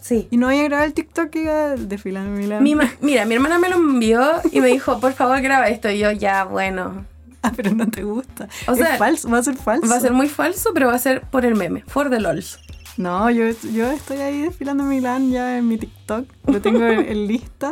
[0.00, 0.26] Sí.
[0.30, 2.62] y no vas a grabar el TikTok que iba desfilando en Milán.
[2.62, 5.90] Mi mira, mi hermana me lo envió y me dijo, por favor graba esto.
[5.90, 7.04] Y yo, ya, bueno.
[7.42, 8.48] Ah, pero no te gusta.
[8.66, 9.88] O sea, es falso, va a ser falso.
[9.88, 12.58] Va a ser muy falso, pero va a ser por el meme, for the lols.
[12.98, 16.26] No, yo, yo estoy ahí desfilando en Milán ya en mi TikTok.
[16.46, 17.70] Lo tengo en, en lista.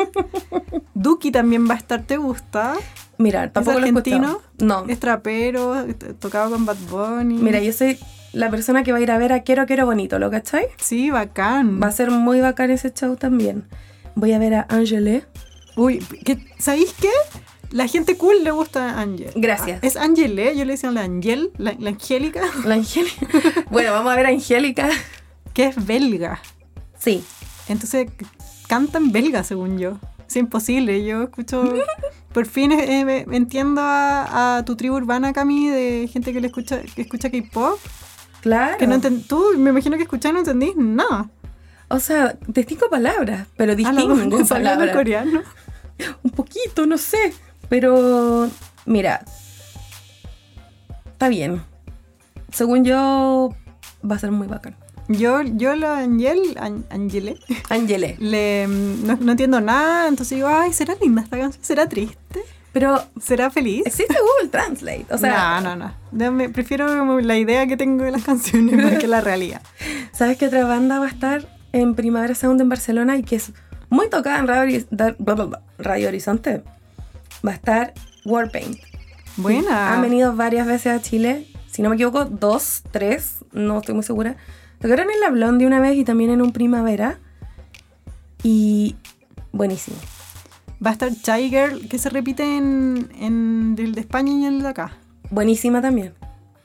[0.94, 2.74] Duki también va a estar, ¿te gusta?
[3.18, 4.40] Mira, tampoco he argentino?
[4.58, 4.84] No.
[4.88, 7.34] Es trapero, t- tocaba con Bad Bunny.
[7.34, 7.98] Mira, yo soy
[8.32, 10.66] la persona que va a ir a ver a Quiero Quiero Bonito, ¿lo cachai?
[10.78, 11.78] Sí, bacán.
[11.82, 13.64] Va a ser muy bacán ese show también.
[14.14, 15.24] Voy a ver a Angele.
[15.76, 17.10] Uy, ¿qué- ¿sabéis qué?
[17.70, 19.30] La gente cool le gusta a Angel.
[19.36, 19.80] Gracias.
[19.82, 23.26] Ah, Es Angele, yo le decía la Angel, la, la Angélica, La Angélica.
[23.70, 24.88] bueno, vamos a ver a Angélica.
[25.52, 26.40] que es belga.
[26.98, 27.22] Sí.
[27.68, 28.10] Entonces
[28.68, 29.98] canta en belga, según yo.
[30.26, 31.04] Es imposible.
[31.04, 31.74] Yo escucho.
[32.32, 36.46] Por fin eh, eh, entiendo a, a tu tribu urbana, Cami, de gente que le
[36.48, 37.78] escucha que escucha K-pop.
[38.42, 38.78] Claro.
[38.78, 41.28] Que no Tú, me imagino que escuchás y no entendís nada.
[41.88, 44.16] o sea, distingo palabras, pero distingo
[44.48, 44.94] palabras.
[44.94, 45.42] coreano.
[46.22, 47.32] Un poquito, no sé.
[47.68, 48.48] Pero,
[48.86, 49.24] mira,
[51.12, 51.62] está bien.
[52.52, 53.54] Según yo,
[54.08, 54.74] va a ser muy bacán.
[55.08, 57.38] Yo, yo la Angel, An- Angele,
[57.70, 58.16] Angele.
[58.20, 61.64] le, mm, no, no entiendo nada, entonces digo, ay, ¿será linda esta canción?
[61.64, 62.40] ¿Será triste?
[62.72, 63.82] Pero ¿Será feliz?
[63.86, 65.06] existe Google Translate.
[65.10, 66.30] O sea, no, no, no.
[66.32, 69.62] Me- prefiero la idea que tengo de las canciones más que la realidad.
[70.12, 73.52] ¿sabes qué otra banda va a estar en Primavera Sound en Barcelona y que es
[73.88, 74.80] muy tocada en Radio,
[75.78, 76.62] Radio Horizonte?
[77.46, 78.78] Va a estar Warpaint.
[79.36, 79.92] Buena.
[79.94, 81.46] Han venido varias veces a Chile.
[81.70, 84.36] Si no me equivoco, dos, tres, no estoy muy segura.
[84.80, 87.18] Tocaron en la Blondie una vez y también en un Primavera.
[88.42, 88.96] Y
[89.52, 89.96] buenísimo.
[90.84, 94.62] Va a estar Chai Girl, que se repite en, en el de España y el
[94.62, 94.92] de acá.
[95.30, 96.14] Buenísima también.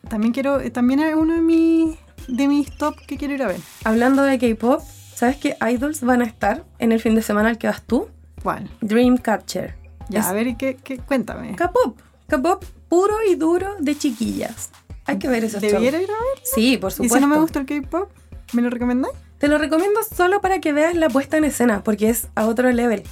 [0.08, 1.96] También quiero, también es uno de mis,
[2.28, 3.60] de mis top que quiero ir a ver.
[3.84, 4.82] Hablando de K-pop,
[5.16, 8.10] ¿sabes qué idols van a estar en el fin de semana al que vas tú?
[8.42, 8.70] ¿Cuál?
[8.82, 9.83] Dreamcatcher.
[10.10, 11.56] Ya, Es a ver, ¿qué, qué, cuéntame.
[11.56, 11.98] K-pop.
[12.28, 14.70] K-pop puro y duro de chiquillas.
[15.06, 15.74] Hay que ver esos shows.
[15.74, 16.44] ¿Debiera ir a ver?
[16.44, 17.16] Sí, por ¿Y supuesto.
[17.16, 18.10] si no me gusta el K-pop?
[18.54, 19.16] ¿Me lo recomendáis?
[19.40, 22.72] Te lo recomiendo solo para que veas la puesta en escena, porque es a otro
[22.72, 23.04] level.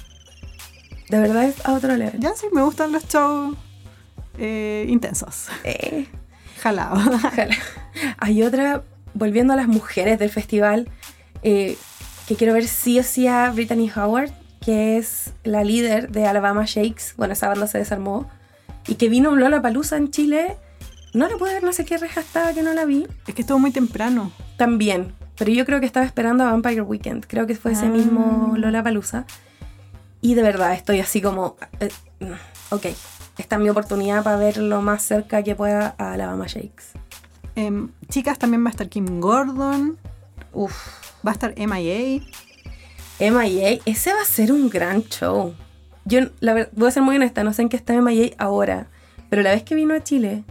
[1.10, 2.18] De verdad es a otro level.
[2.20, 3.56] Ya, sí, me gustan los shows
[4.38, 5.48] eh, intensos.
[5.64, 6.06] Eh,
[6.62, 6.94] Jalado.
[7.14, 7.54] ojalá.
[8.18, 10.88] Hay otra, volviendo a las mujeres del festival,
[11.42, 11.76] eh,
[12.26, 14.30] que quiero ver sí o sí a Brittany Howard,
[14.64, 17.14] que es la líder de Alabama Shakes.
[17.16, 18.30] Bueno, esa banda se desarmó.
[18.86, 20.56] Y que vino Lola Palusa en Chile.
[21.14, 23.06] No la pude ver, no sé qué reja estaba que no la vi.
[23.26, 24.32] es que estuvo muy temprano.
[24.56, 25.12] También.
[25.36, 27.26] Pero yo creo que estaba esperando a Vampire Weekend.
[27.26, 27.90] Creo que fue ese Ah.
[27.90, 29.26] mismo Lola Palusa.
[30.20, 31.56] Y de verdad estoy así como.
[31.80, 31.90] eh,
[32.70, 32.86] ok,
[33.38, 36.84] esta es mi oportunidad para ver lo más cerca que pueda a Alabama Shakes.
[37.56, 39.98] Em, chicas, también va a estar Kim Gordon.
[40.52, 40.72] Uf.
[41.26, 42.22] Va a estar MIA.
[43.30, 45.54] MIA, ese va a ser un gran show.
[46.04, 48.88] Yo, la verdad, voy a ser muy honesta, no sé en qué está MIA ahora.
[49.30, 50.44] Pero la vez que vino a Chile,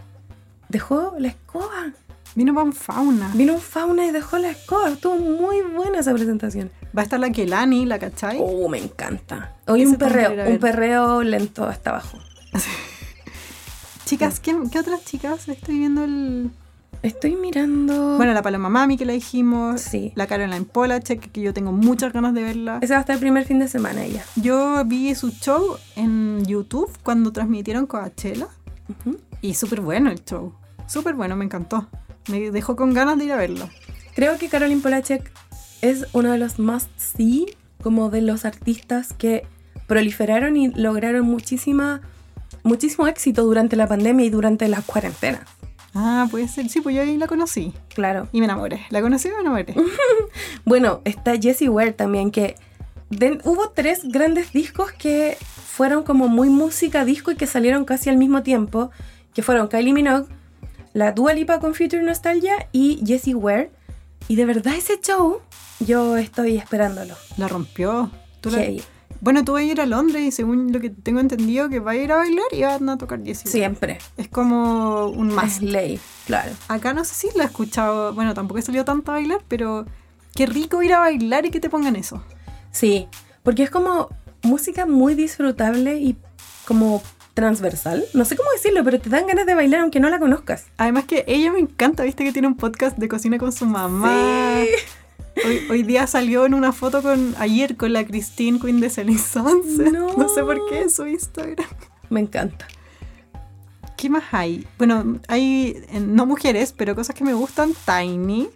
[0.69, 1.93] dejó la escoba.
[2.33, 3.29] Vino Van Fauna.
[3.33, 4.89] Vino un fauna y dejó la escoba.
[4.89, 6.71] Estuvo muy buena esa presentación.
[6.97, 8.37] Va a estar la Kelani, la cachai.
[8.39, 9.53] Oh, me encanta.
[9.67, 12.17] Hoy un perreo, un perreo lento hasta abajo.
[14.05, 15.47] Chicas, ¿qué, qué otras chicas?
[15.47, 16.51] Estoy viendo el,
[17.03, 18.17] Estoy mirando.
[18.17, 19.81] Bueno, la Paloma Mami que la dijimos.
[19.81, 20.11] Sí.
[20.15, 22.79] La Caroline Polachek, que yo tengo muchas ganas de verla.
[22.81, 24.23] ese va a estar el primer fin de semana ella.
[24.35, 28.47] Yo vi su show en YouTube cuando transmitieron Coachella.
[28.87, 29.17] Ujú.
[29.41, 30.53] Y súper bueno el show.
[30.87, 31.87] Súper bueno, me encantó.
[32.29, 33.67] Me dejó con ganas de ir a verlo.
[34.13, 35.31] Creo que Caroline Polachek
[35.81, 37.47] es uno de los must see,
[37.81, 39.47] como de los artistas que
[39.87, 42.01] proliferaron y lograron muchísima,
[42.63, 45.41] muchísimo éxito durante la pandemia y durante las cuarentenas.
[45.93, 46.69] Ah, puede ser.
[46.69, 47.73] Sí, pues yo ahí la conocí.
[47.93, 48.27] Claro.
[48.31, 48.85] Y me enamoré.
[48.89, 49.73] La conocí y me enamoré.
[50.65, 52.55] Bueno, está Jessie Ware también, que
[53.43, 58.17] hubo tres grandes discos que fueron como muy música disco y que salieron casi al
[58.17, 58.91] mismo tiempo,
[59.33, 60.27] que fueron Kylie Minogue,
[60.93, 63.71] la Dua Lipa con Future Nostalgia y Jessie Ware.
[64.27, 65.41] Y de verdad ese show,
[65.79, 67.15] yo estoy esperándolo.
[67.37, 68.11] La rompió.
[68.39, 68.65] Tú la-.
[69.21, 71.91] Bueno, tú vas a ir a Londres y según lo que tengo entendido que va
[71.91, 73.45] a ir a bailar y van a tocar Jessie.
[73.47, 73.51] Ware.
[73.51, 73.97] Siempre.
[74.17, 75.61] Es como un Es más.
[75.61, 76.51] ley, claro.
[76.67, 78.13] Acá no sé si la he escuchado.
[78.13, 79.85] Bueno, tampoco he salido tanto a bailar, pero
[80.35, 82.23] qué rico ir a bailar y que te pongan eso.
[82.71, 83.07] Sí,
[83.43, 84.09] porque es como
[84.41, 86.17] música muy disfrutable y
[86.65, 87.03] como
[87.35, 88.03] transversal.
[88.13, 90.65] No sé cómo decirlo, pero te dan ganas de bailar aunque no la conozcas.
[90.77, 94.63] Además que ella me encanta, viste que tiene un podcast de cocina con su mamá.
[95.45, 99.17] Hoy, hoy día salió en una foto con ayer con la Christine Queen de Selling
[99.19, 99.91] Sunset.
[99.91, 100.13] No.
[100.15, 100.29] No.
[100.29, 101.67] sé por qué su Instagram.
[102.09, 102.67] Me encanta.
[103.97, 104.67] ¿Qué más hay?
[104.77, 107.73] Bueno, hay no mujeres, pero cosas que me gustan.
[107.85, 108.49] Tiny.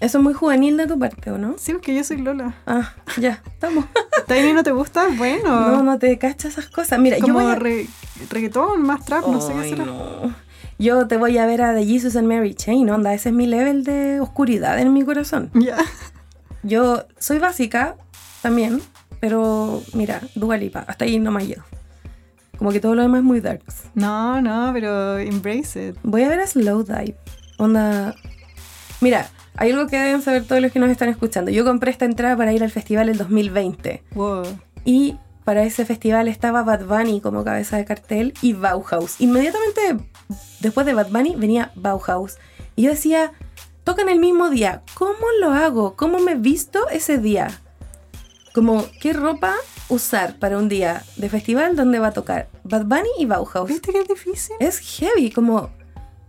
[0.00, 1.54] Eso es muy juvenil de tu parte, ¿o no?
[1.58, 2.54] Sí, porque yo soy Lola.
[2.66, 3.84] Ah, ya, estamos.
[4.26, 5.06] ¿Tiny no te gusta?
[5.16, 5.48] Bueno.
[5.70, 6.98] No, no te cachas esas cosas.
[6.98, 7.54] Mira, yo Como voy a...
[7.54, 7.86] re-
[8.28, 9.84] reggaetón, más trap, no sé qué será.
[9.84, 10.34] no.
[10.82, 13.14] Yo te voy a ver a The Jesus and Mary Chain, onda.
[13.14, 15.48] Ese es mi level de oscuridad en mi corazón.
[15.54, 15.76] Ya.
[16.64, 17.94] Yo soy básica
[18.40, 18.82] también,
[19.20, 21.62] pero mira, Dua Lipa, hasta ahí no me llego.
[22.58, 23.84] Como que todo lo demás es muy darks.
[23.94, 25.96] No, no, pero embrace it.
[26.02, 27.14] Voy a ver a Slow Dive.
[27.58, 28.16] Onda.
[29.00, 31.52] Mira, hay algo que deben saber todos los que nos están escuchando.
[31.52, 34.02] Yo compré esta entrada para ir al festival el 2020.
[34.16, 34.42] Wow.
[34.84, 39.20] Y para ese festival estaba Bad Bunny como cabeza de cartel y Bauhaus.
[39.20, 40.11] Inmediatamente
[40.62, 42.38] después de Bad Bunny venía Bauhaus.
[42.76, 43.32] Y yo decía,
[43.84, 44.82] tocan el mismo día.
[44.94, 45.94] ¿Cómo lo hago?
[45.96, 47.48] ¿Cómo me visto ese día?
[48.54, 49.54] Como, ¿qué ropa
[49.88, 53.68] usar para un día de festival donde va a tocar Bad Bunny y Bauhaus?
[53.68, 54.56] ¿Viste que es difícil?
[54.60, 55.70] Es heavy, como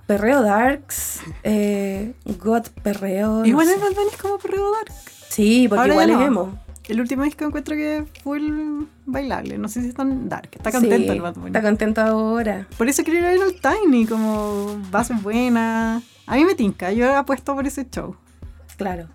[0.07, 3.39] perreo darks, eh, god perreo.
[3.39, 3.75] no Igual sé.
[3.75, 4.91] el Bad Bunny es como perreo dark.
[5.29, 6.25] Sí, porque Ahora igual es no.
[6.25, 6.59] emo.
[6.87, 9.57] El último disco encuentro que fue el bailable.
[9.57, 10.49] No sé si es tan dark.
[10.51, 11.47] Está contento Sí, el Bad Bunny.
[11.47, 12.67] Está contento ahora.
[12.77, 16.03] Por eso quiero ir a al Tiny, como bases buenas.
[16.27, 18.15] A mí me tinca, yo apuesto por ese show.
[18.77, 19.07] Claro.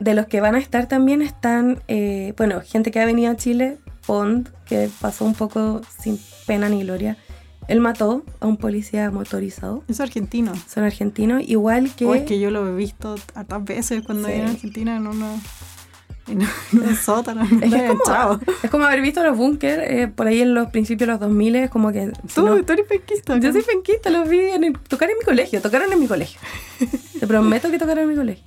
[0.00, 3.36] De los que van a estar también están, eh, bueno, gente que ha venido a
[3.36, 7.16] Chile, Pond, que pasó un poco sin pena ni gloria.
[7.68, 9.82] Él mató a un policía motorizado.
[9.88, 10.52] Es argentino.
[10.68, 12.04] Son argentinos, igual que...
[12.06, 14.34] O es que yo lo he visto hartas veces cuando Sí.
[14.34, 15.40] vine a Argentina en uno
[16.72, 17.42] en un sótano.
[17.42, 18.40] Es, que es, como, chao.
[18.62, 21.56] es como haber visto los bunkers eh, por ahí en los principios de los 2000,
[21.56, 22.10] es como que...
[22.28, 23.38] si Tú, no- tú eres penquista.
[23.38, 26.40] Yo soy penquista, los vi en el- tocar en mi colegio, tocaron en mi colegio.
[27.20, 28.44] Te prometo que tocaron en mi colegio.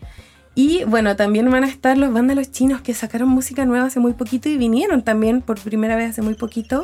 [0.56, 4.14] Y bueno, también van a estar los vándalos chinos que sacaron música nueva hace muy
[4.14, 6.84] poquito y vinieron también por primera vez hace muy poquito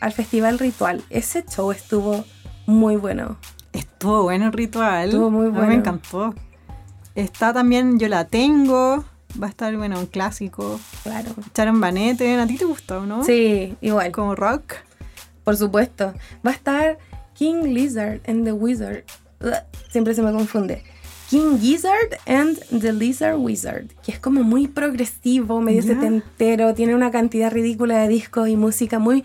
[0.00, 1.02] al Festival Ritual.
[1.08, 2.24] Ese show estuvo
[2.66, 3.38] muy bueno.
[3.72, 5.06] Estuvo bueno el ritual.
[5.08, 5.68] Estuvo muy A mí bueno.
[5.68, 6.34] me encantó.
[7.14, 9.04] Está también Yo la tengo.
[9.42, 10.78] Va a estar, bueno, un clásico.
[11.02, 11.30] Claro.
[11.54, 12.34] Sharon Banete.
[12.38, 13.24] ¿A ti te gustó, no?
[13.24, 14.74] Sí, igual, Como rock.
[15.42, 16.14] por supuesto.
[16.46, 16.98] Va a estar
[17.34, 19.04] King Lizard and the Wizard.
[19.90, 20.82] Siempre se me confunde.
[21.30, 25.94] King Gizzard and the Lizard Wizard, que es como muy progresivo, medio Ya.
[25.94, 29.24] setentero, tiene una cantidad ridícula de discos y música muy,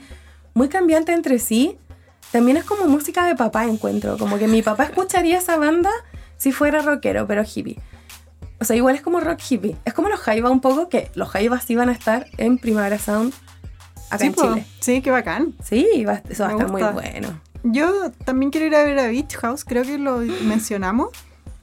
[0.53, 1.77] muy cambiante entre sí.
[2.31, 4.17] También es como música de papá, encuentro.
[4.17, 5.91] Como que mi papá escucharía esa banda
[6.37, 7.77] si fuera rockero, pero hippie.
[8.61, 9.75] O sea, igual es como rock hippie.
[9.85, 13.33] Es como los Jaiba un poco, que los Jaivas iban a estar en Primavera Sound
[14.09, 14.41] acá sí, en po.
[14.41, 14.65] Chile.
[14.79, 15.53] Sí, qué bacán.
[15.63, 17.39] Sí, va- eso va a estar muy bueno.
[17.63, 19.63] Yo también quiero ir a ver a Beach House.
[19.65, 21.09] Creo que lo mencionamos.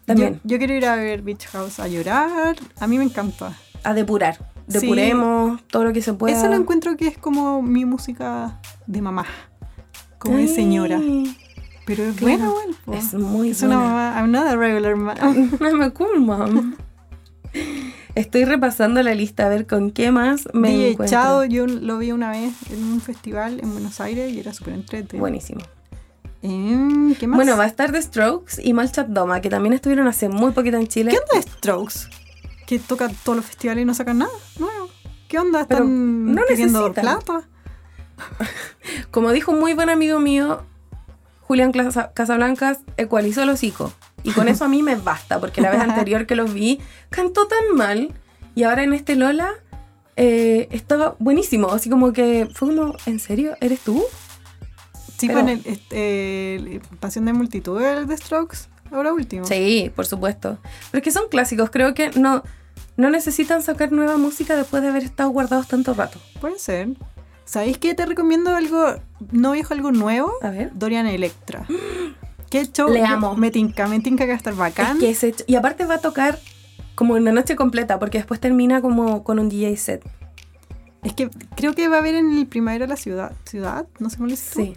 [0.06, 0.34] También.
[0.44, 2.56] Yo, yo quiero ir a ver Beach House a llorar.
[2.78, 3.52] A mí me encanta.
[3.82, 4.36] A depurar.
[4.68, 4.80] Sí.
[4.80, 6.36] Depuremos todo lo que se pueda.
[6.36, 9.26] Eso lo encuentro que es como mi música de mamá.
[10.18, 11.00] Como de señora.
[11.86, 12.52] Pero es Claro.
[12.52, 12.94] buena, po.
[12.94, 14.14] Es muy Es una mamá.
[14.18, 15.14] I'm not a regular mom.
[15.60, 16.74] I'm a cool mom.
[18.14, 21.18] Estoy repasando la lista a ver con qué más me DJ encuentro.
[21.18, 24.74] Chao, yo lo vi una vez en un festival en Buenos Aires y era súper
[24.74, 25.20] entretenido.
[25.20, 25.60] Buenísimo.
[26.42, 27.36] Em, ¿Qué más?
[27.36, 30.76] Bueno, va a estar The Strokes y Malchat Doma, que también estuvieron hace muy poquito
[30.76, 31.10] en Chile.
[31.10, 31.94] ¿Qué onda de Strokes?
[32.66, 34.88] Que tocan todos los festivales y no sacan nada nuevo.
[35.28, 35.62] ¿Qué onda?
[35.62, 37.20] ¿Están no pidiendo necesitan.
[37.20, 37.48] plata?
[39.10, 40.62] Como dijo un muy buen amigo mío,
[41.42, 43.92] Julián Casa- Casablancas ecualizó el hocico
[44.26, 47.46] Y con eso a mí me basta, porque la vez anterior que los vi cantó
[47.46, 48.12] tan mal
[48.54, 49.50] y ahora en este Lola
[50.16, 51.68] eh, estaba buenísimo.
[51.70, 53.56] Así como que fue como, ¿en serio?
[53.60, 54.02] ¿Eres tú?
[55.18, 58.58] Sí, Pero- con el este, el Pasión de Multitud, el de Strokes,
[58.90, 59.44] ahora último.
[59.46, 60.58] Sí, por supuesto.
[60.90, 62.42] Pero es que son clásicos, creo que no,
[62.96, 66.18] no necesitan sacar nueva música después de haber estado guardados tanto rato.
[66.40, 66.88] Puede ser.
[67.44, 67.94] ¿Sabéis qué?
[67.94, 68.96] Te recomiendo algo,
[69.30, 70.32] no viejo, algo nuevo.
[70.42, 70.70] A ver.
[70.74, 71.64] Dorian Electra.
[72.50, 72.88] ¿Qué show?
[72.90, 73.34] Le Yo- amo.
[73.36, 74.96] Me tinca, me tinca que va a estar bacán.
[74.96, 76.38] Es que ese- y aparte va a tocar
[76.94, 80.02] como una noche completa, porque después termina como con un DJ set.
[81.02, 83.32] Es que creo que va a haber en el Primavera la ciudad.
[83.44, 83.86] ¿Ciudad?
[83.98, 84.36] No sé cómo le.
[84.36, 84.76] Sí.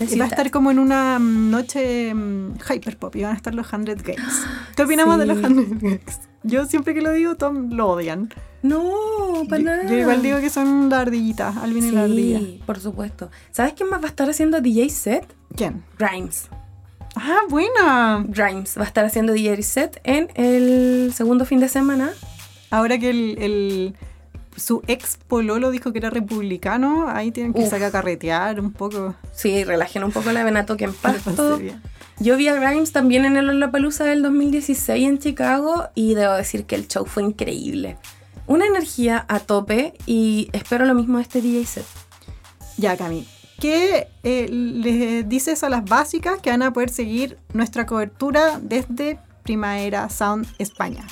[0.00, 3.52] Y va a estar como en una mm, noche mm, hyperpop y van a estar
[3.54, 4.46] los 100 Games.
[4.76, 5.20] ¿Qué opinamos Sí.
[5.20, 6.20] de los 100 Games?
[6.44, 8.32] Yo siempre que lo digo, todos lo odian.
[8.62, 9.86] No, para nada.
[9.90, 12.38] yo igual digo que son la ardillita, Alvin y la ardilla.
[12.38, 13.30] Sí, por supuesto.
[13.50, 15.34] ¿Sabes quién más va a estar haciendo DJ set?
[15.56, 15.82] ¿Quién?
[15.98, 16.48] Grimes.
[17.20, 18.24] Ah, buena.
[18.28, 22.10] Grimes va a estar haciendo DJ set en el segundo fin de semana.
[22.70, 23.94] Ahora que el, el-
[24.56, 27.70] su ex pololo dijo que era republicano, ahí tienen que Uf.
[27.70, 29.14] sacar a carretear un poco.
[29.32, 31.60] Sí, relajen un poco la vena, toquen pasto.
[32.20, 36.64] Yo vi a Grimes también en el Lollapalooza del 2016 en Chicago y debo decir
[36.64, 37.96] que el show fue increíble.
[38.48, 41.84] Una energía a tope y espero lo mismo de este DJ set.
[42.76, 43.26] Ya, Cami.
[43.60, 49.18] ¿Qué eh, les dices a las básicas que van a poder seguir nuestra cobertura desde
[49.42, 51.04] Primavera Sound España?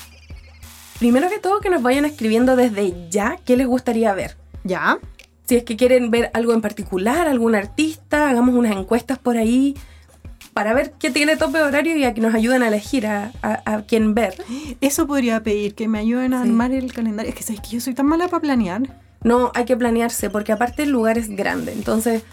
[0.99, 4.37] Primero que todo, que nos vayan escribiendo desde ya qué les gustaría ver.
[4.63, 4.97] ¿Ya?
[5.45, 9.75] Si es que quieren ver algo en particular, algún artista, hagamos unas encuestas por ahí
[10.53, 13.61] para ver qué tiene tope horario y a que nos ayuden a elegir a, a,
[13.75, 14.35] a quién ver.
[14.81, 16.49] Eso podría pedir, que me ayuden a Sí.
[16.49, 17.29] armar el calendario.
[17.29, 18.81] Es que sabes que yo soy tan mala para planear.
[19.23, 21.73] No, hay que planearse porque aparte el lugar es grande.
[21.73, 22.23] Entonces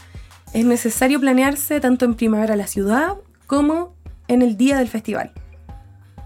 [0.55, 3.95] es necesario planearse tanto en primavera la ciudad como
[4.29, 5.33] en el día del festival.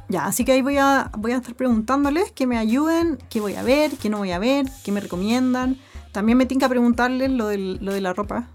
[0.08, 3.56] Ya, así que ahí voy a, voy a estar preguntándoles que me ayuden, qué voy
[3.56, 5.76] a ver, qué no voy a ver, qué me recomiendan.
[6.12, 8.48] También me tinca preguntarles lo, del- lo de la ropa.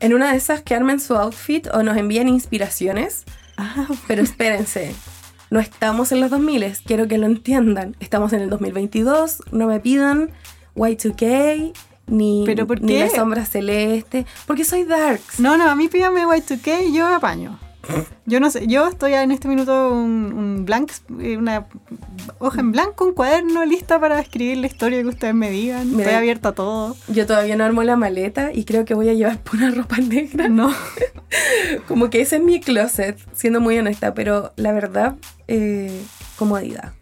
[0.00, 3.24] En una de esas que armen su outfit o nos envíen inspiraciones,
[3.60, 4.94] Ah, pero espérense.
[5.50, 7.96] No estamos en los 2000, quiero que lo entiendan.
[7.98, 10.30] Estamos en el 2022, no me pidan
[10.76, 11.72] Y2K
[12.08, 13.00] ni, ¿Pero por ni qué?
[13.00, 15.40] la sombra celeste, porque soy darks.
[15.40, 17.58] no, no, a mí pídame Y2K y yo apaño.
[18.26, 21.66] Yo no sé, yo estoy en este minuto un, un blank, eh, una
[22.38, 25.90] hoja en blanco, un cuaderno lista para escribir la historia que ustedes me digan.
[25.90, 26.02] Mira.
[26.02, 26.96] Estoy abierta a todo.
[27.08, 30.48] Yo todavía no armo la maleta y creo que voy a llevar pura ropa negra.
[30.48, 30.70] No.
[31.88, 36.02] Como que ese es mi closet, siendo muy honesta, pero la verdad, eh,
[36.36, 36.92] comodidad.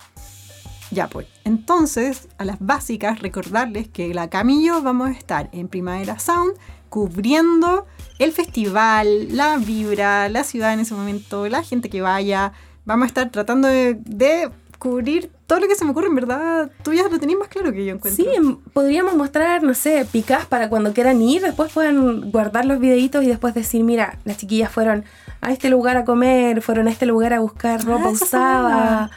[0.93, 1.27] Ya pues.
[1.47, 6.55] Entonces, a las básicas, recordarles que la Camillo vamos a estar en Primavera Sound
[6.89, 7.87] cubriendo
[8.19, 12.53] el festival, la vibra, la ciudad en ese momento, la gente que vaya.
[12.85, 16.69] Vamos a estar tratando de, de cubrir todo lo que se me ocurre, en verdad.
[16.83, 18.25] Tú ya lo tenías más claro que yo encuentro.
[18.25, 22.81] Sí, em, podríamos mostrar, no sé, picas para cuando quieran ir, después pueden guardar los
[22.81, 25.05] videitos y después decir, mira, las chiquillas fueron
[25.41, 29.11] a este lugar a comer, fueron a este lugar a buscar ropa Ah, esa usada.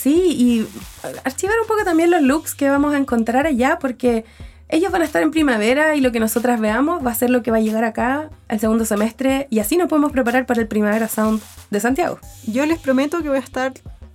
[0.00, 0.68] Sí, y
[1.24, 4.24] archivar un poco también los looks que vamos a encontrar allá, porque
[4.68, 7.42] ellos van a estar en primavera y lo que nosotras veamos va a ser lo
[7.42, 10.68] que va a llegar acá al segundo semestre y así nos podemos preparar para el
[10.68, 12.20] Primavera Sound de Santiago.
[12.46, 13.72] Yo les prometo que voy a estar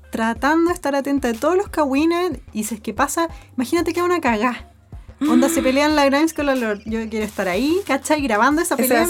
[0.10, 3.28] tratando de estar atenta de todos los kawines y si es que pasa,
[3.58, 4.70] imagínate que es una cagá.
[5.20, 6.80] Onda se pelean la Grimes con la Lord.
[6.86, 8.22] Yo quiero estar ahí, ¿cachai?
[8.22, 9.06] Grabando esa pelea, a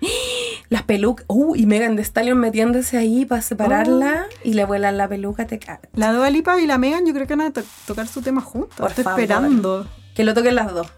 [0.68, 5.08] Las pelucas, uh, y Megan Thee Stallion metiéndose ahí para separarla y le vuelan la
[5.08, 5.60] peluca, te
[5.94, 8.40] La Dua Lipa y la Megan yo creo que van a to- tocar su tema
[8.40, 8.76] juntos.
[8.76, 9.20] Por Estoy favor.
[9.20, 9.86] esperando.
[10.14, 10.88] Que lo toquen las dos.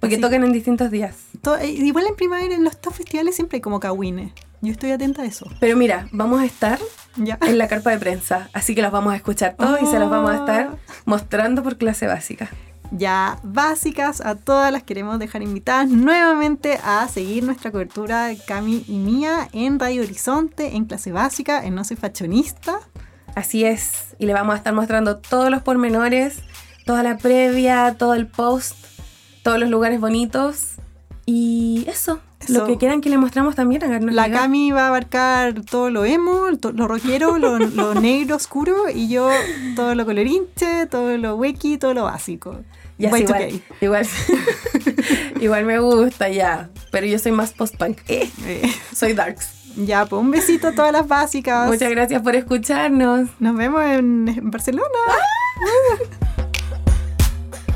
[0.00, 0.20] Porque Sí.
[0.20, 1.14] toquen en distintos días.
[1.60, 4.32] Eh, igual en primavera en los top festivales siempre hay como kawines.
[4.60, 5.46] Yo estoy atenta a eso.
[5.60, 6.78] Pero mira, vamos a estar
[7.16, 7.38] Ya.
[7.42, 10.10] en la carpa de prensa, así que los vamos a escuchar todos y se los
[10.10, 12.48] vamos a estar mostrando por clase básica.
[12.90, 18.84] Ya básicas, a todas las queremos dejar invitadas nuevamente a seguir nuestra cobertura de Cami
[18.88, 22.80] y mía en Radio Horizonte, en clase básica, en No Soy Fashionista.
[23.34, 26.38] Así es, y le vamos a estar mostrando todos los pormenores,
[26.86, 28.74] toda la previa, todo el post,
[29.42, 30.76] todos los lugares bonitos
[31.26, 32.54] y eso, Eso.
[32.54, 34.40] lo que quieran que le mostramos también, háganos La llegar.
[34.44, 39.08] Cami va a abarcar todo lo emo, to- lo rockero, lo, lo negro oscuro y
[39.08, 39.28] yo
[39.76, 42.56] todo lo colorinche, todo lo weki, todo lo básico.
[42.98, 43.10] Y2K.
[43.22, 44.06] igual, igual,
[45.40, 47.98] igual me gusta ya, pero yo soy más post-punk.
[48.08, 48.62] Eh, Eh,
[48.94, 49.48] soy darks.
[49.76, 51.68] ya, pues un besito a todas las básicas.
[51.68, 53.28] Muchas gracias por escucharnos.
[53.38, 54.88] Nos vemos en, en Barcelona.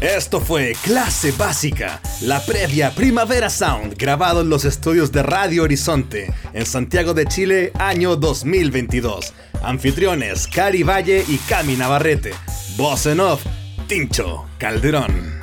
[0.01, 6.33] Esto fue Clase Básica, la previa Primavera Sound, grabado en los estudios de Radio Horizonte,
[6.55, 9.33] en Santiago de Chile, año 2022.
[9.63, 12.33] Anfitriones, Cari Valle y Cami Navarrete.
[12.77, 13.45] Voz en off,
[13.87, 15.42] Tincho Calderón.